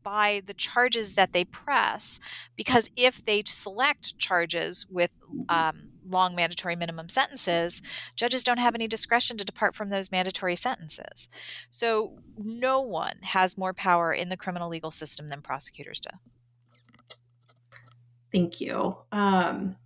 [0.03, 2.21] by the charges that they press
[2.57, 5.13] because if they select charges with
[5.49, 7.83] um, long mandatory minimum sentences,
[8.15, 11.29] judges don't have any discretion to depart from those mandatory sentences.
[11.71, 16.11] So no one has more power in the criminal legal system than prosecutors do.
[18.31, 18.97] Thank you.
[19.11, 19.77] Um,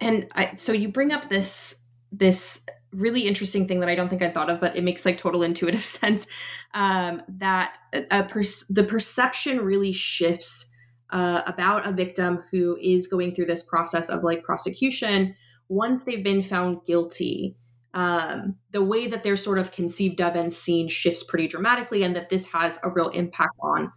[0.00, 1.76] and I, so you bring up this
[2.12, 2.62] this
[2.92, 5.42] really interesting thing that I don't think I thought of, but it makes like total
[5.50, 6.26] intuitive sense.
[6.74, 10.70] Um, that the perception really shifts
[11.10, 15.34] uh, about a victim who is going through this process of like prosecution
[15.68, 17.56] once they've been found guilty.
[17.92, 22.14] Um, the way that they're sort of conceived of and seen shifts pretty dramatically, and
[22.14, 23.90] that this has a real impact on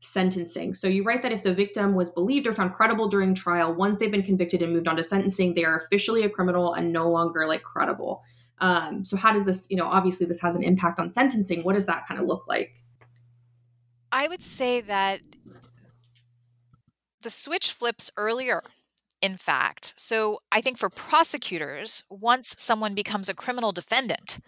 [0.00, 0.74] sentencing.
[0.74, 3.98] So you write that if the victim was believed or found credible during trial, once
[3.98, 7.10] they've been convicted and moved on to sentencing, they are officially a criminal and no
[7.10, 8.22] longer like credible.
[8.60, 11.62] Um, so how does this, you know, obviously this has an impact on sentencing.
[11.62, 12.72] What does that kind of look like?
[14.10, 15.20] I would say that
[17.22, 18.62] the switch flips earlier
[19.20, 19.94] in fact.
[19.96, 24.38] So I think for prosecutors, once someone becomes a criminal defendant,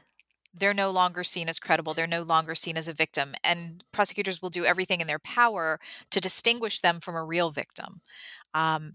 [0.53, 1.95] they're no longer seen as credible.
[1.95, 3.35] They're no longer seen as a victim.
[3.45, 5.79] And prosecutors will do everything in their power
[6.11, 8.01] to distinguish them from a real victim.
[8.55, 8.95] Um,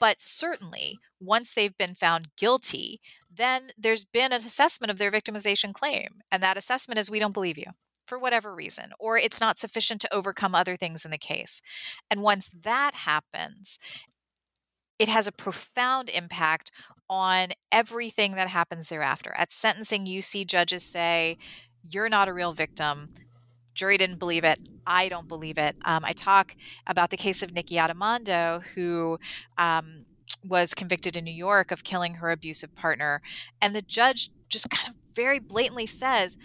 [0.00, 3.00] but certainly, once they've been found guilty,
[3.30, 6.20] then there's been an assessment of their victimization claim.
[6.30, 7.72] And that assessment is we don't believe you
[8.06, 11.62] for whatever reason, or it's not sufficient to overcome other things in the case.
[12.10, 13.78] And once that happens,
[14.98, 16.72] it has a profound impact
[17.08, 19.32] on everything that happens thereafter.
[19.36, 21.38] At sentencing, you see judges say,
[21.88, 23.08] You're not a real victim.
[23.74, 24.58] Jury didn't believe it.
[24.86, 25.76] I don't believe it.
[25.84, 26.54] Um, I talk
[26.86, 29.18] about the case of Nikki Addimando, who
[29.56, 30.04] um,
[30.44, 33.22] was convicted in New York of killing her abusive partner.
[33.60, 36.38] And the judge just kind of very blatantly says,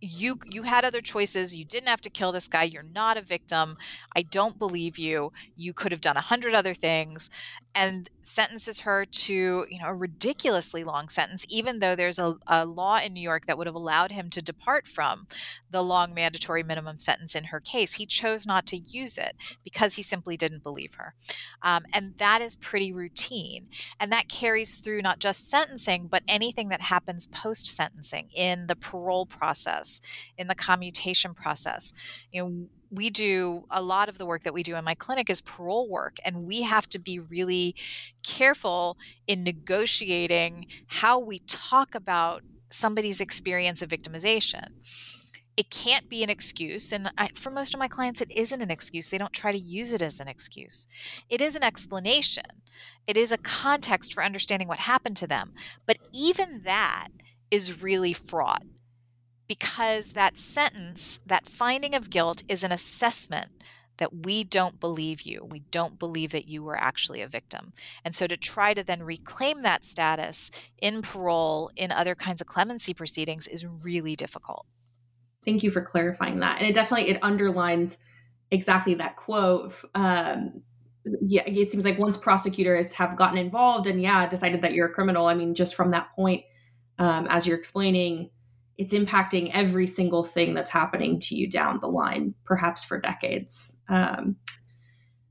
[0.00, 3.22] you you had other choices you didn't have to kill this guy you're not a
[3.22, 3.76] victim
[4.16, 7.28] i don't believe you you could have done a hundred other things
[7.74, 12.64] and sentences her to you know a ridiculously long sentence even though there's a, a
[12.64, 15.26] law in new york that would have allowed him to depart from
[15.70, 17.94] the long mandatory minimum sentence in her case.
[17.94, 21.14] He chose not to use it because he simply didn't believe her
[21.62, 26.68] um, and that is pretty routine and that carries through not just sentencing but anything
[26.68, 29.89] that happens post sentencing in the parole process
[30.36, 31.92] in the commutation process.
[32.30, 35.30] You know we do a lot of the work that we do in my clinic
[35.30, 37.74] is parole work and we have to be really
[38.24, 44.66] careful in negotiating how we talk about somebody's experience of victimization.
[45.56, 48.70] It can't be an excuse and I, for most of my clients it isn't an
[48.70, 49.08] excuse.
[49.08, 50.88] They don't try to use it as an excuse.
[51.28, 52.44] It is an explanation.
[53.06, 55.52] It is a context for understanding what happened to them.
[55.86, 57.08] But even that
[57.50, 58.64] is really fraught
[59.50, 63.48] because that sentence, that finding of guilt, is an assessment
[63.96, 65.44] that we don't believe you.
[65.44, 67.72] We don't believe that you were actually a victim.
[68.04, 72.46] And so to try to then reclaim that status in parole, in other kinds of
[72.46, 74.66] clemency proceedings, is really difficult.
[75.44, 76.60] Thank you for clarifying that.
[76.60, 77.98] And it definitely it underlines
[78.52, 79.74] exactly that quote.
[79.96, 80.62] Um,
[81.22, 84.92] yeah, it seems like once prosecutors have gotten involved and yeah, decided that you're a
[84.92, 85.26] criminal.
[85.26, 86.44] I mean, just from that point,
[87.00, 88.30] um, as you're explaining,
[88.80, 93.76] it's impacting every single thing that's happening to you down the line, perhaps for decades.
[93.90, 94.36] Um,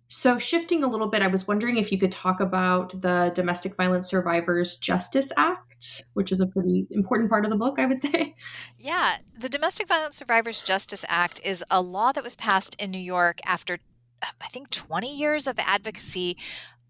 [0.07, 3.75] so, shifting a little bit, I was wondering if you could talk about the Domestic
[3.75, 8.03] Violence Survivors Justice Act, which is a pretty important part of the book, I would
[8.03, 8.35] say.
[8.77, 12.99] Yeah, the Domestic Violence Survivors Justice Act is a law that was passed in New
[12.99, 13.79] York after,
[14.21, 16.37] I think, 20 years of advocacy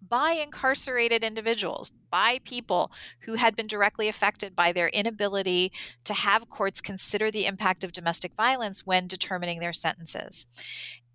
[0.08, 2.92] by incarcerated individuals, by people
[3.22, 5.72] who had been directly affected by their inability
[6.04, 10.46] to have courts consider the impact of domestic violence when determining their sentences.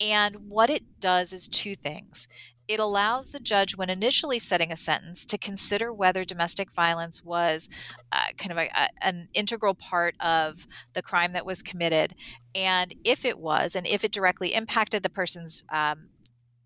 [0.00, 2.28] And what it does is two things.
[2.66, 7.68] It allows the judge, when initially setting a sentence, to consider whether domestic violence was
[8.10, 12.14] uh, kind of a, a, an integral part of the crime that was committed.
[12.54, 16.08] And if it was, and if it directly impacted the person's um,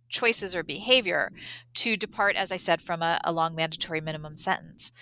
[0.08, 1.32] choices or behavior,
[1.74, 4.92] to depart, as I said, from a, a long mandatory minimum sentence.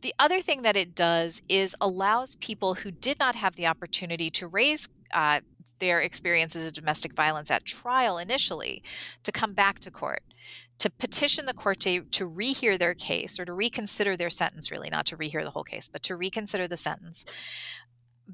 [0.00, 4.30] The other thing that it does is allows people who did not have the opportunity
[4.30, 5.40] to raise uh,
[5.78, 8.82] their experiences of domestic violence at trial initially
[9.22, 10.22] to come back to court
[10.78, 14.90] to petition the court to, to rehear their case or to reconsider their sentence really
[14.90, 17.24] not to rehear the whole case but to reconsider the sentence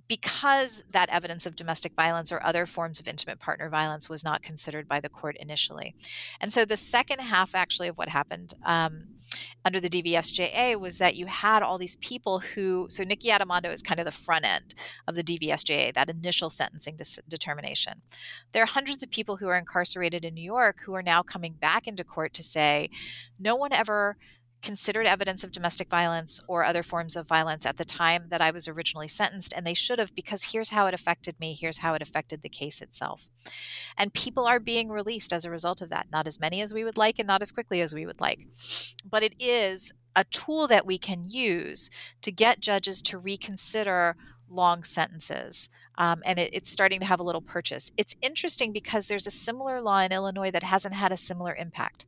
[0.08, 4.42] because that evidence of domestic violence or other forms of intimate partner violence was not
[4.42, 5.94] considered by the court initially.
[6.40, 9.04] And so the second half, actually, of what happened um,
[9.64, 13.82] under the DVSJA was that you had all these people who, so Nikki Addimando is
[13.82, 14.74] kind of the front end
[15.06, 18.02] of the DVSJA, that initial sentencing dis- determination.
[18.52, 21.54] There are hundreds of people who are incarcerated in New York who are now coming
[21.54, 22.90] back into court to say,
[23.38, 24.16] no one ever
[24.64, 28.50] considered evidence of domestic violence or other forms of violence at the time that I
[28.50, 31.94] was originally sentenced, and they should have because here's how it affected me, here's how
[31.94, 33.28] it affected the case itself.
[33.96, 36.82] And people are being released as a result of that, not as many as we
[36.82, 38.48] would like and not as quickly as we would like.
[39.08, 41.90] But it is a tool that we can use
[42.22, 44.16] to get judges to reconsider
[44.48, 45.68] long sentences.
[45.96, 47.92] Um, and it, it's starting to have a little purchase.
[47.96, 52.06] It's interesting because there's a similar law in Illinois that hasn't had a similar impact.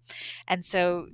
[0.49, 1.09] And so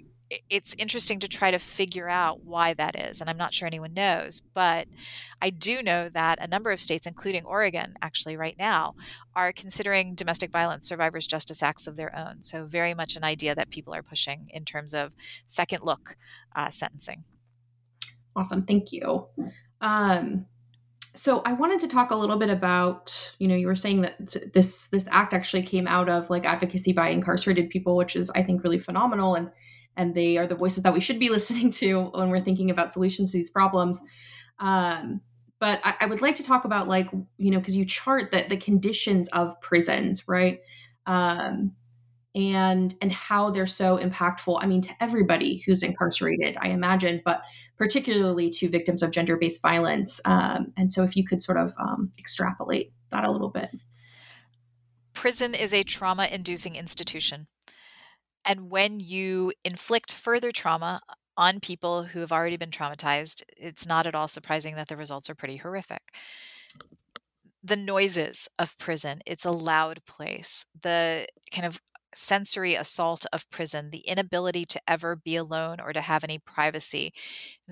[0.49, 3.21] it's interesting to try to figure out why that is.
[3.21, 4.89] And I'm not sure anyone knows, but
[5.41, 8.95] I do know that a number of states, including Oregon, actually right now,
[9.35, 12.43] are considering domestic violence survivors justice acts of their own.
[12.43, 15.15] So, very much an idea that people are pushing in terms of
[15.47, 16.17] second look
[16.55, 17.25] uh, sentencing.
[18.35, 18.65] Awesome.
[18.65, 19.27] Thank you.
[19.81, 20.47] Um,
[21.15, 24.53] so I wanted to talk a little bit about, you know, you were saying that
[24.55, 28.43] this this act actually came out of like advocacy by incarcerated people, which is I
[28.43, 29.51] think really phenomenal and
[29.97, 32.93] and they are the voices that we should be listening to when we're thinking about
[32.93, 34.01] solutions to these problems.
[34.59, 35.21] Um,
[35.59, 38.45] but I, I, would like to talk about like you know because you chart the,
[38.49, 40.61] the conditions of prisons right?
[41.07, 41.73] Um,
[42.35, 47.43] and and how they're so impactful i mean to everybody who's incarcerated i imagine but
[47.83, 50.21] particularly to victims of gender-based violence.
[50.25, 53.71] Um, and so if you could sort of um, extrapolate that a little bit.
[55.15, 57.49] Prison is a trauma-inducing institution
[58.45, 61.01] and when you inflict further trauma
[61.37, 65.31] on people who have already been traumatized, it's not at all surprising that the results
[65.31, 66.03] are pretty horrific.
[67.63, 70.65] The noises of prison, it's a loud place.
[70.81, 71.81] The kind of
[72.15, 77.13] sensory assault of prison, the inability to ever be alone or to have any privacy.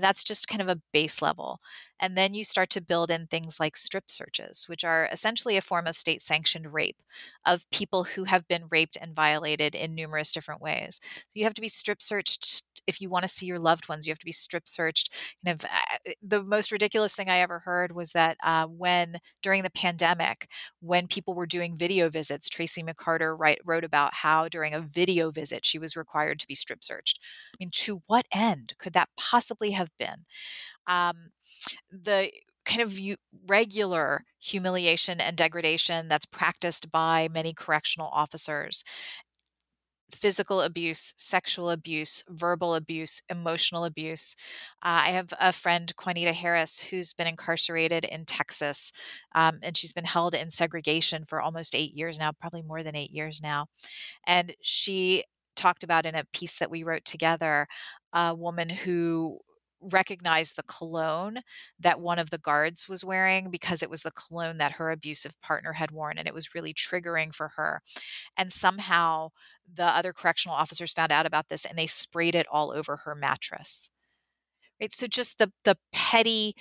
[0.00, 1.60] That's just kind of a base level.
[2.00, 5.60] And then you start to build in things like strip searches, which are essentially a
[5.62, 7.02] form of state sanctioned rape
[7.46, 11.00] of people who have been raped and violated in numerous different ways.
[11.02, 14.06] So you have to be strip searched if you want to see your loved ones,
[14.06, 15.12] you have to be strip searched.
[15.46, 19.70] Of uh, the most ridiculous thing I ever heard was that uh, when during the
[19.70, 20.48] pandemic,
[20.80, 25.30] when people were doing video visits, Tracy McCarter write, wrote about how during a video
[25.30, 27.20] visit she was required to be strip searched.
[27.54, 30.24] I mean, to what end could that possibly have been?
[30.86, 31.30] Um,
[31.90, 32.30] the
[32.64, 32.98] kind of
[33.48, 38.84] regular humiliation and degradation that's practiced by many correctional officers
[40.14, 44.36] physical abuse, sexual abuse, verbal abuse, emotional abuse.
[44.82, 48.92] Uh, I have a friend, Juanita Harris, who's been incarcerated in Texas,
[49.34, 52.96] um, and she's been held in segregation for almost eight years now, probably more than
[52.96, 53.66] eight years now.
[54.26, 55.24] And she
[55.56, 57.66] talked about in a piece that we wrote together
[58.12, 59.38] a woman who
[59.80, 61.40] recognized the cologne
[61.78, 65.40] that one of the guards was wearing because it was the cologne that her abusive
[65.40, 67.82] partner had worn and it was really triggering for her.
[68.36, 69.30] And somehow
[69.72, 73.14] the other correctional officers found out about this and they sprayed it all over her
[73.14, 73.90] mattress.
[74.80, 76.54] Right so just the the petty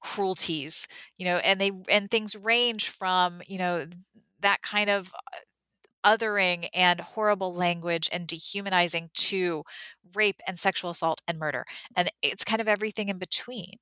[0.00, 0.86] cruelties
[1.16, 3.84] you know and they and things range from you know
[4.40, 5.38] that kind of uh,
[6.04, 9.64] othering and horrible language and dehumanizing to
[10.14, 11.64] rape and sexual assault and murder.
[11.96, 13.74] And it's kind of everything in between.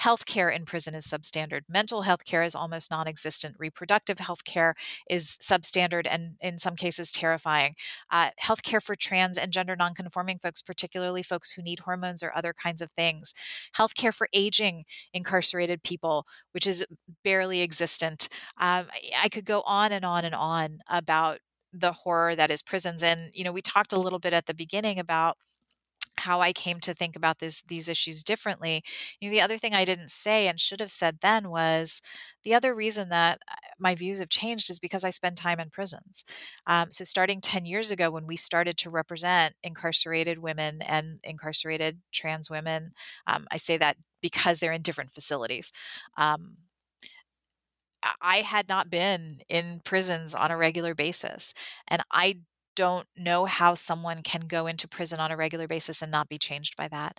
[0.00, 1.62] Healthcare in prison is substandard.
[1.68, 3.56] Mental health care is almost non existent.
[3.58, 4.74] Reproductive health care
[5.08, 7.74] is substandard and in some cases terrifying.
[8.10, 12.52] Uh, healthcare for trans and gender nonconforming folks, particularly folks who need hormones or other
[12.52, 13.32] kinds of things.
[13.76, 16.84] Healthcare for aging incarcerated people, which is
[17.24, 18.28] barely existent.
[18.58, 18.86] Um,
[19.20, 21.38] I could go on and on and on about
[21.74, 23.02] the horror that is prisons.
[23.02, 25.38] And, you know, we talked a little bit at the beginning about
[26.16, 28.84] how I came to think about this these issues differently.
[29.20, 32.00] You know, the other thing I didn't say and should have said then was
[32.44, 35.70] the other reason that uh, my views have changed is because I spend time in
[35.70, 36.24] prisons.
[36.66, 42.00] Um, so starting 10 years ago when we started to represent incarcerated women and incarcerated
[42.12, 42.92] trans women,
[43.26, 45.72] um, I say that because they're in different facilities.
[46.16, 46.56] Um,
[48.20, 51.54] I had not been in prisons on a regular basis.
[51.88, 52.40] And I
[52.76, 56.38] don't know how someone can go into prison on a regular basis and not be
[56.38, 57.18] changed by that.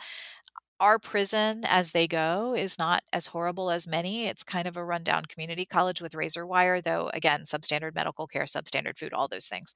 [0.82, 4.28] Our prison, as they go, is not as horrible as many.
[4.28, 8.44] It's kind of a rundown community college with razor wire, though, again, substandard medical care,
[8.44, 9.74] substandard food, all those things.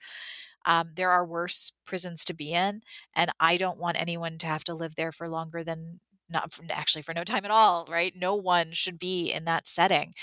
[0.66, 2.82] Um, there are worse prisons to be in,
[3.16, 7.01] and I don't want anyone to have to live there for longer than not actually
[7.01, 8.13] for no time at all, right?
[8.15, 10.13] No one should be in that setting.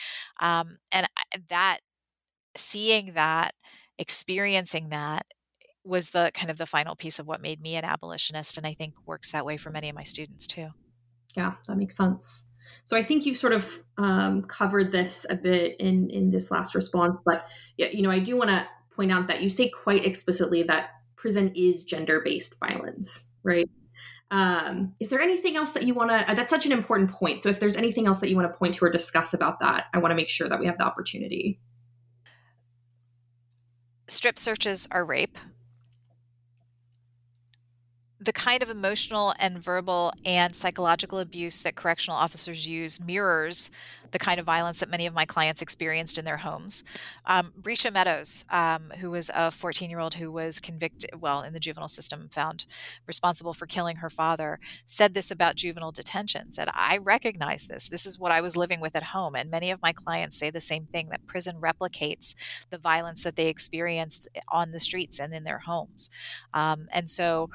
[0.40, 1.07] Um, and
[1.48, 1.78] that,
[2.57, 3.54] seeing that,
[3.98, 5.26] experiencing that
[5.84, 8.74] was the kind of the final piece of what made me an abolitionist and i
[8.74, 10.68] think works that way for many of my students too
[11.36, 12.44] yeah that makes sense
[12.84, 16.74] so i think you've sort of um, covered this a bit in in this last
[16.74, 17.46] response but
[17.76, 20.90] yeah you know i do want to point out that you say quite explicitly that
[21.16, 23.68] prison is gender-based violence right
[24.30, 27.42] um, is there anything else that you want to uh, that's such an important point.
[27.42, 29.84] So if there's anything else that you want to point to or discuss about that
[29.94, 31.60] i want to make sure that we have the opportunity.
[34.08, 35.36] Strip searches are rape.
[38.20, 43.70] The kind of emotional and verbal and psychological abuse that correctional officers use mirrors
[44.16, 46.82] the kind of violence that many of my clients experienced in their homes.
[47.26, 47.52] Um,
[47.92, 51.86] Meadows, um, who was a 14 year old who was convicted, well, in the juvenile
[51.86, 52.64] system, found
[53.06, 56.50] responsible for killing her father, said this about juvenile detention.
[56.50, 57.90] Said, I recognize this.
[57.90, 59.34] This is what I was living with at home.
[59.36, 62.34] And many of my clients say the same thing that prison replicates
[62.70, 66.08] the violence that they experienced on the streets and in their homes.
[66.54, 67.50] Um, and so,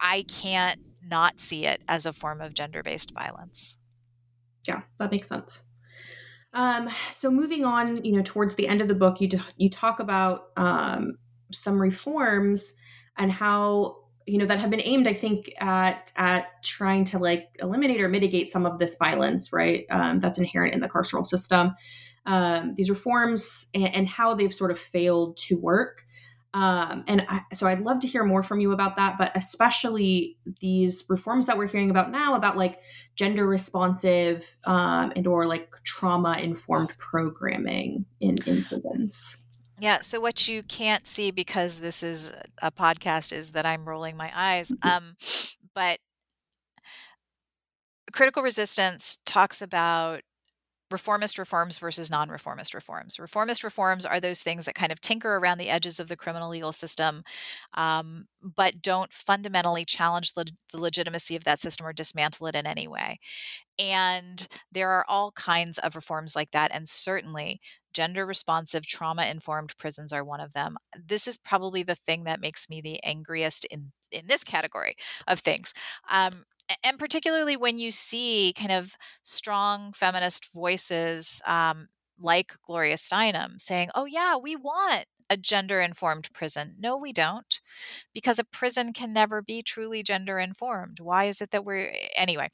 [0.00, 3.76] I can't not see it as a form of gender based violence.
[4.68, 5.64] Yeah, that makes sense.
[6.52, 9.70] Um, so moving on, you know, towards the end of the book, you t- you
[9.70, 11.18] talk about um,
[11.52, 12.74] some reforms
[13.16, 13.96] and how
[14.26, 18.08] you know that have been aimed, I think, at at trying to like eliminate or
[18.08, 19.86] mitigate some of this violence, right?
[19.90, 21.74] Um, that's inherent in the carceral system.
[22.26, 26.04] Um, these reforms and, and how they've sort of failed to work.
[26.52, 30.36] Um, and I, so I'd love to hear more from you about that, but especially
[30.60, 32.80] these reforms that we're hearing about now about like
[33.14, 39.36] gender responsive um, and or like trauma informed programming in, in prisons.
[39.78, 40.00] Yeah.
[40.00, 44.30] So what you can't see because this is a podcast is that I'm rolling my
[44.34, 44.70] eyes.
[44.70, 44.88] Mm-hmm.
[44.88, 45.16] Um,
[45.74, 46.00] but
[48.12, 50.22] critical resistance talks about
[50.90, 53.18] reformist reforms versus non reformist reforms.
[53.18, 56.50] Reformist reforms are those things that kind of tinker around the edges of the criminal
[56.50, 57.22] legal system,
[57.74, 62.66] um, but don't fundamentally challenge the, the legitimacy of that system or dismantle it in
[62.66, 63.18] any way.
[63.78, 66.70] And there are all kinds of reforms like that.
[66.72, 67.60] And certainly,
[67.92, 70.76] gender responsive, trauma informed prisons are one of them.
[70.96, 74.96] This is probably the thing that makes me the angriest in in this category
[75.28, 75.72] of things.
[76.10, 76.42] Um,
[76.84, 83.90] and particularly when you see kind of strong feminist voices um, like Gloria Steinem saying,
[83.94, 86.74] oh, yeah, we want a gender informed prison.
[86.78, 87.60] No, we don't,
[88.14, 90.98] because a prison can never be truly gender informed.
[91.00, 92.48] Why is it that we're, anyway?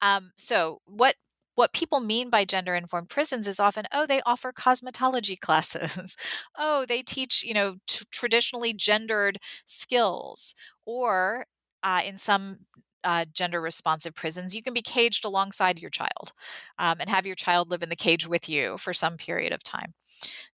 [0.00, 1.16] Um, so, what
[1.54, 6.16] what people mean by gender informed prisons is often oh they offer cosmetology classes
[6.56, 10.54] oh they teach you know t- traditionally gendered skills
[10.86, 11.44] or
[11.82, 12.60] uh, in some
[13.04, 16.32] uh, gender responsive prisons, you can be caged alongside your child
[16.78, 19.62] um, and have your child live in the cage with you for some period of
[19.62, 19.94] time.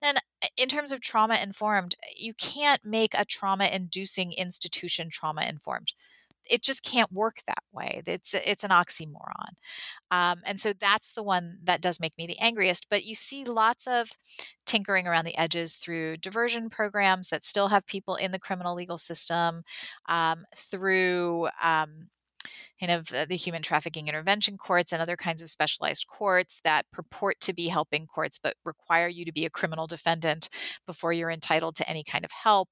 [0.02, 0.16] Then,
[0.58, 5.94] in terms of trauma informed, you can't make a trauma inducing institution trauma informed.
[6.48, 8.04] It just can't work that way.
[8.06, 9.56] It's it's an oxymoron,
[10.12, 12.88] um, and so that's the one that does make me the angriest.
[12.90, 14.12] But you see lots of
[14.66, 19.00] tinkering around the edges through diversion programs that still have people in the criminal legal
[19.00, 19.64] system,
[20.08, 22.10] um, through um,
[22.80, 27.40] kind of the human trafficking intervention courts and other kinds of specialized courts that purport
[27.42, 30.50] to be helping courts but require you to be a criminal defendant
[30.86, 32.70] before you're entitled to any kind of help.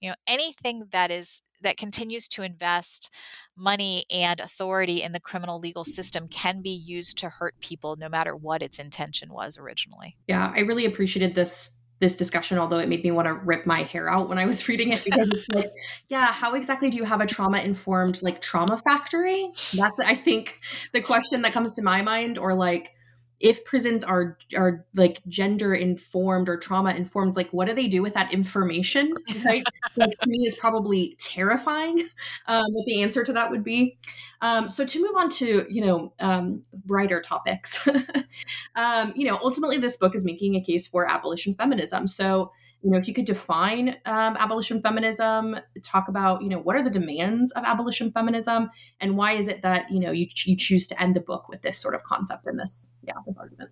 [0.00, 3.14] You know anything that is that continues to invest
[3.56, 8.08] money and authority in the criminal legal system can be used to hurt people no
[8.08, 10.16] matter what its intention was originally.
[10.26, 13.82] Yeah i really appreciated this this discussion, although it made me want to rip my
[13.82, 15.70] hair out when I was reading it because it's like,
[16.08, 19.50] yeah, how exactly do you have a trauma informed like trauma factory?
[19.76, 20.60] That's I think
[20.92, 22.94] the question that comes to my mind, or like,
[23.40, 28.02] if prisons are are like gender informed or trauma informed like what do they do
[28.02, 29.14] with that information
[29.44, 29.64] right?
[29.96, 32.08] Like to me is probably terrifying
[32.46, 33.98] um, what the answer to that would be.
[34.42, 37.88] Um, so to move on to you know um, brighter topics
[38.76, 42.06] um, you know ultimately this book is making a case for abolition feminism.
[42.06, 42.52] So
[42.82, 46.82] you know if you could define um, abolition feminism talk about you know what are
[46.82, 48.70] the demands of abolition feminism
[49.00, 51.62] and why is it that you know you, you choose to end the book with
[51.62, 53.70] this sort of concept in this yeah this argument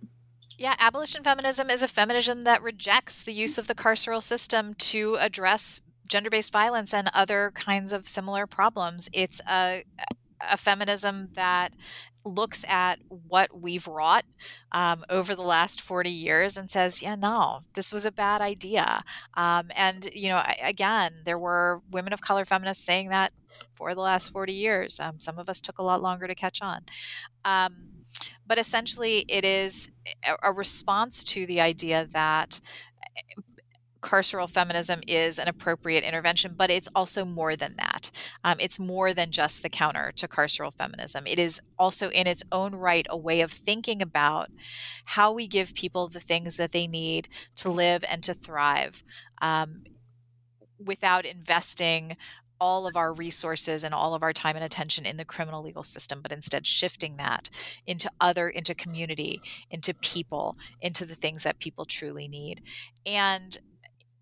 [0.59, 5.15] yeah, abolition feminism is a feminism that rejects the use of the carceral system to
[5.21, 5.79] address
[6.09, 9.09] gender based violence and other kinds of similar problems.
[9.13, 9.85] It's a,
[10.51, 11.73] a feminism that
[12.25, 14.25] looks at what we've wrought
[14.71, 19.03] um, over the last 40 years and says, yeah, no, this was a bad idea.
[19.35, 23.31] Um, and, you know, again, there were women of color feminists saying that
[23.71, 24.99] for the last 40 years.
[24.99, 26.81] Um, some of us took a lot longer to catch on.
[27.45, 27.75] Um,
[28.45, 29.89] but essentially, it is
[30.43, 32.59] a response to the idea that
[34.01, 38.11] carceral feminism is an appropriate intervention, but it's also more than that.
[38.43, 41.25] Um, it's more than just the counter to carceral feminism.
[41.27, 44.49] It is also, in its own right, a way of thinking about
[45.05, 47.27] how we give people the things that they need
[47.57, 49.03] to live and to thrive
[49.41, 49.83] um,
[50.79, 52.15] without investing
[52.61, 55.83] all of our resources and all of our time and attention in the criminal legal
[55.83, 57.49] system but instead shifting that
[57.87, 59.41] into other into community
[59.71, 62.61] into people into the things that people truly need
[63.05, 63.59] and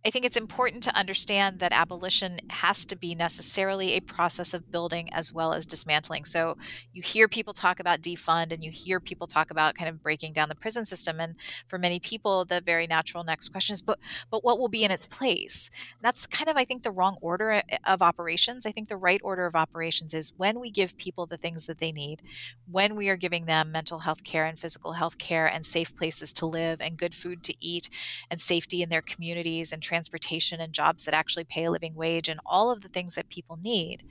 [0.05, 4.71] I think it's important to understand that abolition has to be necessarily a process of
[4.71, 6.23] building as well as dismantling.
[6.23, 6.55] So
[6.93, 10.33] you hear people talk about defund and you hear people talk about kind of breaking
[10.33, 11.19] down the prison system.
[11.19, 11.35] And
[11.67, 14.91] for many people, the very natural next question is, but but what will be in
[14.91, 15.69] its place?
[15.93, 18.65] And that's kind of, I think, the wrong order eh, of operations.
[18.65, 21.79] I think the right order of operations is when we give people the things that
[21.79, 22.21] they need,
[22.69, 26.31] when we are giving them mental health care and physical health care and safe places
[26.33, 27.89] to live and good food to eat
[28.29, 32.27] and safety in their communities and transportation and jobs that actually pay a living wage
[32.29, 34.03] and all of the things that people need.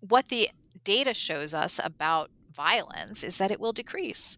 [0.00, 0.50] What the
[0.84, 4.36] data shows us about violence is that it will decrease.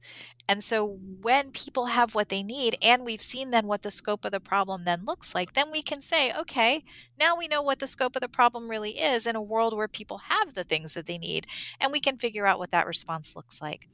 [0.49, 4.25] And so when people have what they need, and we've seen then what the scope
[4.25, 6.85] of the problem then looks like, then we can say, okay,
[7.19, 9.89] now we know what the scope of the problem really is in a world where
[9.89, 11.47] people have the things that they need,
[11.81, 13.89] and we can figure out what that response looks like.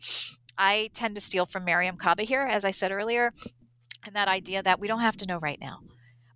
[0.58, 3.30] I tend to steal from Mariame Kaba here, as I said earlier
[4.06, 5.80] and that idea that we don't have to know right now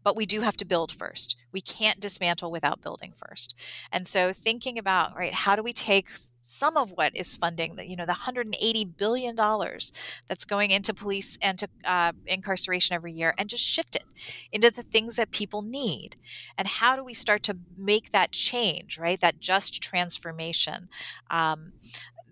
[0.04, 1.34] but we do have to build first.
[1.50, 3.54] We can't dismantle without building first.
[3.90, 6.10] And so thinking about right how do we take
[6.42, 9.92] some of what is funding the you know the 180 billion dollars
[10.28, 14.04] that's going into police and to uh, incarceration every year and just shift it
[14.52, 16.16] into the things that people need?
[16.58, 20.88] And how do we start to make that change right that just transformation
[21.30, 21.72] um,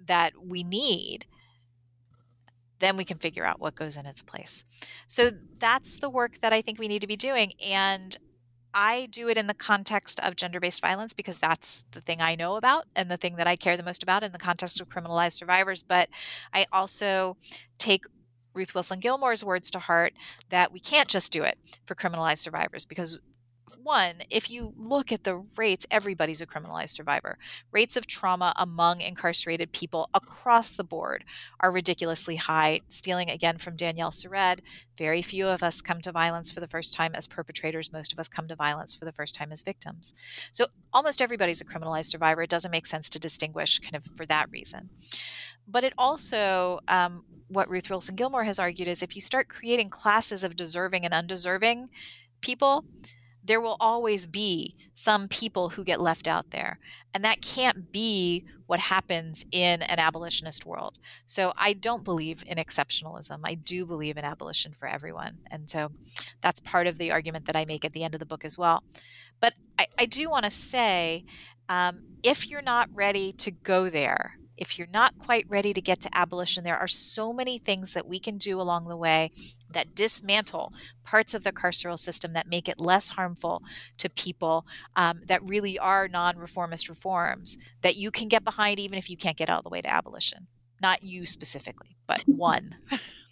[0.07, 1.25] that we need
[2.83, 4.65] then we can figure out what goes in its place.
[5.07, 7.53] So that's the work that I think we need to be doing.
[7.65, 8.17] And
[8.75, 12.35] I do it in the context of gender based violence because that's the thing I
[12.35, 14.89] know about and the thing that I care the most about in the context of
[14.89, 15.83] criminalized survivors.
[15.83, 16.09] But
[16.55, 17.37] I also
[17.79, 18.05] take
[18.55, 20.15] Ruth Wilson Gilmore's words to heart
[20.51, 23.19] that we can't just do it for criminalized survivors because
[23.83, 27.39] one, if you look at the rates, everybody's a criminalized survivor.
[27.73, 31.25] Rates of trauma among incarcerated people across the board
[31.61, 32.81] are ridiculously high.
[32.89, 34.61] Stealing again from Danielle Sered,
[34.97, 37.93] very few of us come to violence for the first time as perpetrators.
[37.93, 40.15] Most of us come to violence for the first time as victims.
[40.53, 42.43] So almost everybody's a criminalized survivor.
[42.43, 44.91] It doesn't make sense to distinguish kind of for that reason.
[45.67, 49.91] But it also, um, what Ruth Wilson Gilmore has argued is if you start creating
[49.91, 51.91] classes of deserving and undeserving
[52.41, 52.85] people,
[53.45, 56.79] there will always be some people who get left out there.
[57.15, 60.99] And that can't be what happens in an abolitionist world.
[61.27, 63.41] So I don't believe in exceptionalism.
[63.45, 65.39] I do believe in abolition for everyone.
[65.51, 65.91] And so
[66.41, 68.57] that's part of the argument that I make at the end of the book as
[68.57, 68.85] well.
[69.41, 71.25] But I, I do want to say
[71.69, 76.01] um, if you're not ready to go there, if you're not quite ready to get
[76.01, 79.33] to abolition, there are so many things that we can do along the way
[79.69, 83.61] that dismantle parts of the carceral system that make it less harmful
[83.99, 88.97] to people um, that really are non reformist reforms that you can get behind, even
[88.97, 90.47] if you can't get all the way to abolition.
[90.81, 92.77] Not you specifically, but one.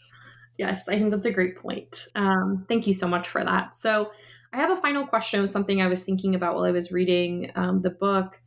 [0.59, 2.09] yes, I think that's a great point.
[2.17, 3.77] Um, thank you so much for that.
[3.77, 4.11] So,
[4.53, 5.47] I have a final question.
[5.47, 8.41] Something I was thinking about while I was reading um, the book.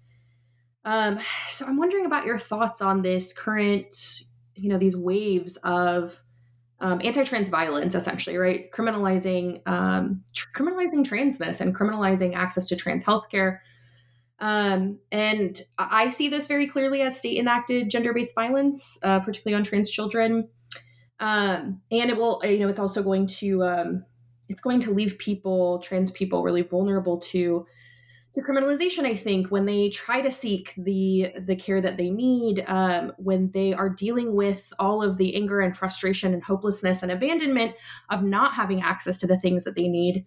[0.86, 1.20] Um,
[1.50, 4.24] so I'm wondering about your thoughts on this current,
[4.56, 6.22] you know, these waves of
[6.80, 8.70] um, anti-trans violence, essentially, right?
[8.72, 13.60] Criminalizing, um, tr- criminalizing transness and criminalizing access to trans healthcare.
[14.40, 19.64] Um, and I see this very clearly as state enacted gender-based violence, uh, particularly on
[19.64, 20.50] trans children.
[21.22, 24.06] Um, and it will, you know, it's also going to, um,
[24.50, 27.66] it's going to leave people, trans people, really vulnerable to
[28.36, 32.64] to criminalization i think when they try to seek the the care that they need
[32.68, 37.12] um, when they are dealing with all of the anger and frustration and hopelessness and
[37.12, 37.76] abandonment
[38.10, 40.26] of not having access to the things that they need.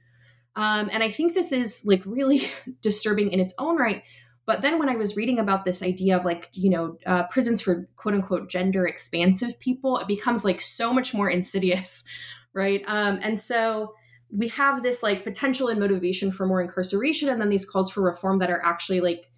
[0.54, 2.48] Um, and i think this is like really
[2.80, 4.02] disturbing in its own right.
[4.46, 7.60] But then when i was reading about this idea of like you know uh, prisons
[7.60, 12.04] for quote unquote gender expansive people it becomes like so much more insidious
[12.56, 12.82] right?
[12.86, 13.94] Um, and so
[14.30, 18.02] we have this like potential and motivation for more incarceration and then these calls for
[18.02, 19.30] reform that are actually like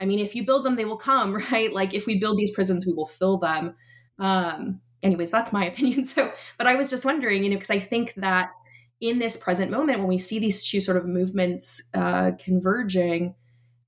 [0.00, 1.72] i mean if you build them they will come right?
[1.72, 3.74] Like if we build these prisons we will fill them.
[4.18, 6.04] Um anyways that's my opinion.
[6.04, 8.50] So but i was just wondering you know because i think that
[9.00, 13.34] in this present moment when we see these two sort of movements uh converging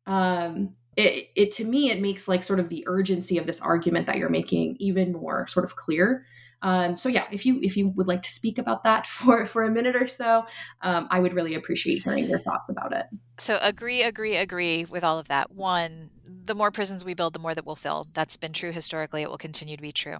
[0.06, 4.06] um it, it to me it makes like sort of the urgency of this argument
[4.06, 6.24] that you're making even more sort of clear
[6.64, 9.62] um, so yeah, if you if you would like to speak about that for for
[9.62, 10.44] a minute or so,
[10.80, 13.06] um, I would really appreciate hearing your thoughts about it.
[13.38, 15.52] So agree, agree, agree with all of that.
[15.52, 18.08] One, the more prisons we build, the more that we'll fill.
[18.14, 19.22] That's been true historically.
[19.22, 20.18] It will continue to be true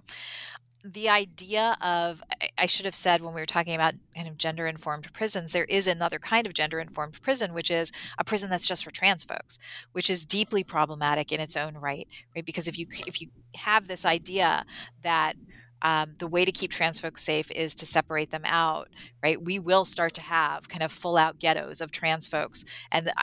[0.85, 2.21] the idea of
[2.59, 5.65] i should have said when we were talking about kind of gender informed prisons there
[5.65, 9.23] is another kind of gender informed prison which is a prison that's just for trans
[9.23, 9.57] folks
[9.93, 13.87] which is deeply problematic in its own right right because if you if you have
[13.87, 14.63] this idea
[15.01, 15.33] that
[15.81, 18.89] um, the way to keep trans folks safe is to separate them out,
[19.21, 19.41] right?
[19.41, 22.65] We will start to have kind of full out ghettos of trans folks.
[22.91, 23.13] And the,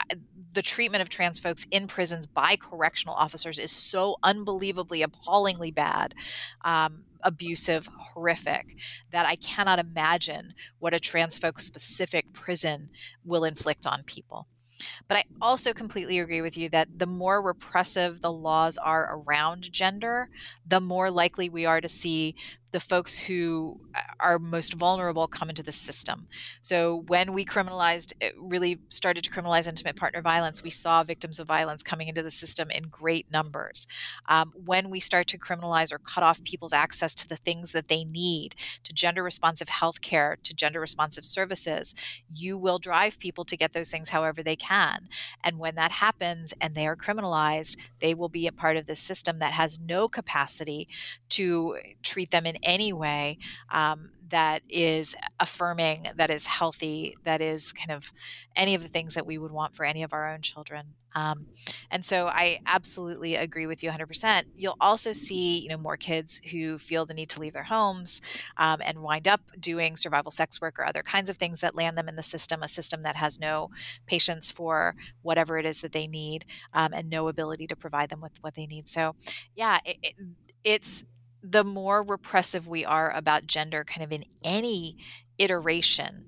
[0.53, 6.13] the treatment of trans folks in prisons by correctional officers is so unbelievably, appallingly bad.
[6.63, 8.75] Um, abusive, horrific,
[9.11, 12.89] that I cannot imagine what a trans folk specific prison
[13.23, 14.47] will inflict on people.
[15.07, 19.71] But I also completely agree with you that the more repressive the laws are around
[19.71, 20.29] gender,
[20.65, 22.35] the more likely we are to see
[22.73, 26.27] the folks who uh, are most vulnerable come into the system.
[26.61, 31.47] So when we criminalized, really started to criminalize intimate partner violence, we saw victims of
[31.47, 33.87] violence coming into the system in great numbers.
[34.27, 37.89] Um, when we start to criminalize or cut off people's access to the things that
[37.89, 41.93] they need, to gender responsive health care, to gender responsive services,
[42.27, 45.07] you will drive people to get those things however they can.
[45.43, 48.95] And when that happens and they are criminalized, they will be a part of the
[48.95, 50.87] system that has no capacity
[51.29, 53.37] to treat them in any way
[53.69, 58.11] um, that is affirming, that is healthy, that is kind of
[58.55, 60.95] any of the things that we would want for any of our own children.
[61.15, 61.45] Um,
[61.91, 64.45] and so I absolutely agree with you 100%.
[64.55, 68.21] You'll also see, you know, more kids who feel the need to leave their homes
[68.57, 71.97] um, and wind up doing survival sex work or other kinds of things that land
[71.97, 73.69] them in the system, a system that has no
[74.07, 78.21] patience for whatever it is that they need um, and no ability to provide them
[78.21, 78.89] with what they need.
[78.89, 79.15] So,
[79.55, 80.15] yeah, it, it,
[80.63, 81.03] it's
[81.43, 84.97] the more repressive we are about gender, kind of in any
[85.37, 86.27] iteration,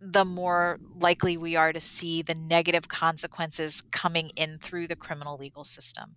[0.00, 5.36] the more likely we are to see the negative consequences coming in through the criminal
[5.36, 6.14] legal system.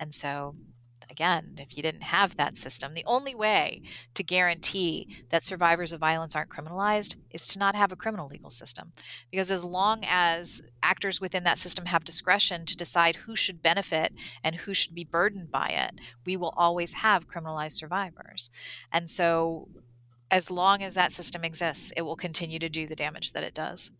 [0.00, 0.54] And so
[1.10, 3.82] again, if you didn't have that system, the only way
[4.14, 8.50] to guarantee that survivors of violence aren't criminalized is to not have a criminal legal
[8.50, 8.92] system.
[9.30, 14.12] Because as long as actors within that system have discretion to decide who should benefit
[14.42, 18.50] and who should be burdened by it, we will always have criminalized survivors.
[18.92, 19.68] And so,
[20.30, 23.54] as long as that system exists, it will continue to do the damage that it
[23.54, 23.90] does.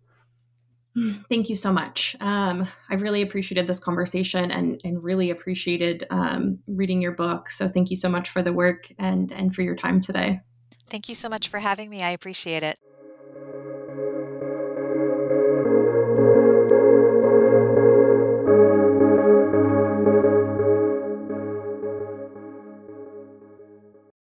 [1.28, 2.16] Thank you so much.
[2.20, 7.50] Um, I've really appreciated this conversation and, and really appreciated um, reading your book.
[7.50, 10.40] So thank you so much for the work and, and for your time today.
[10.88, 12.00] Thank you so much for having me.
[12.00, 12.78] I appreciate it.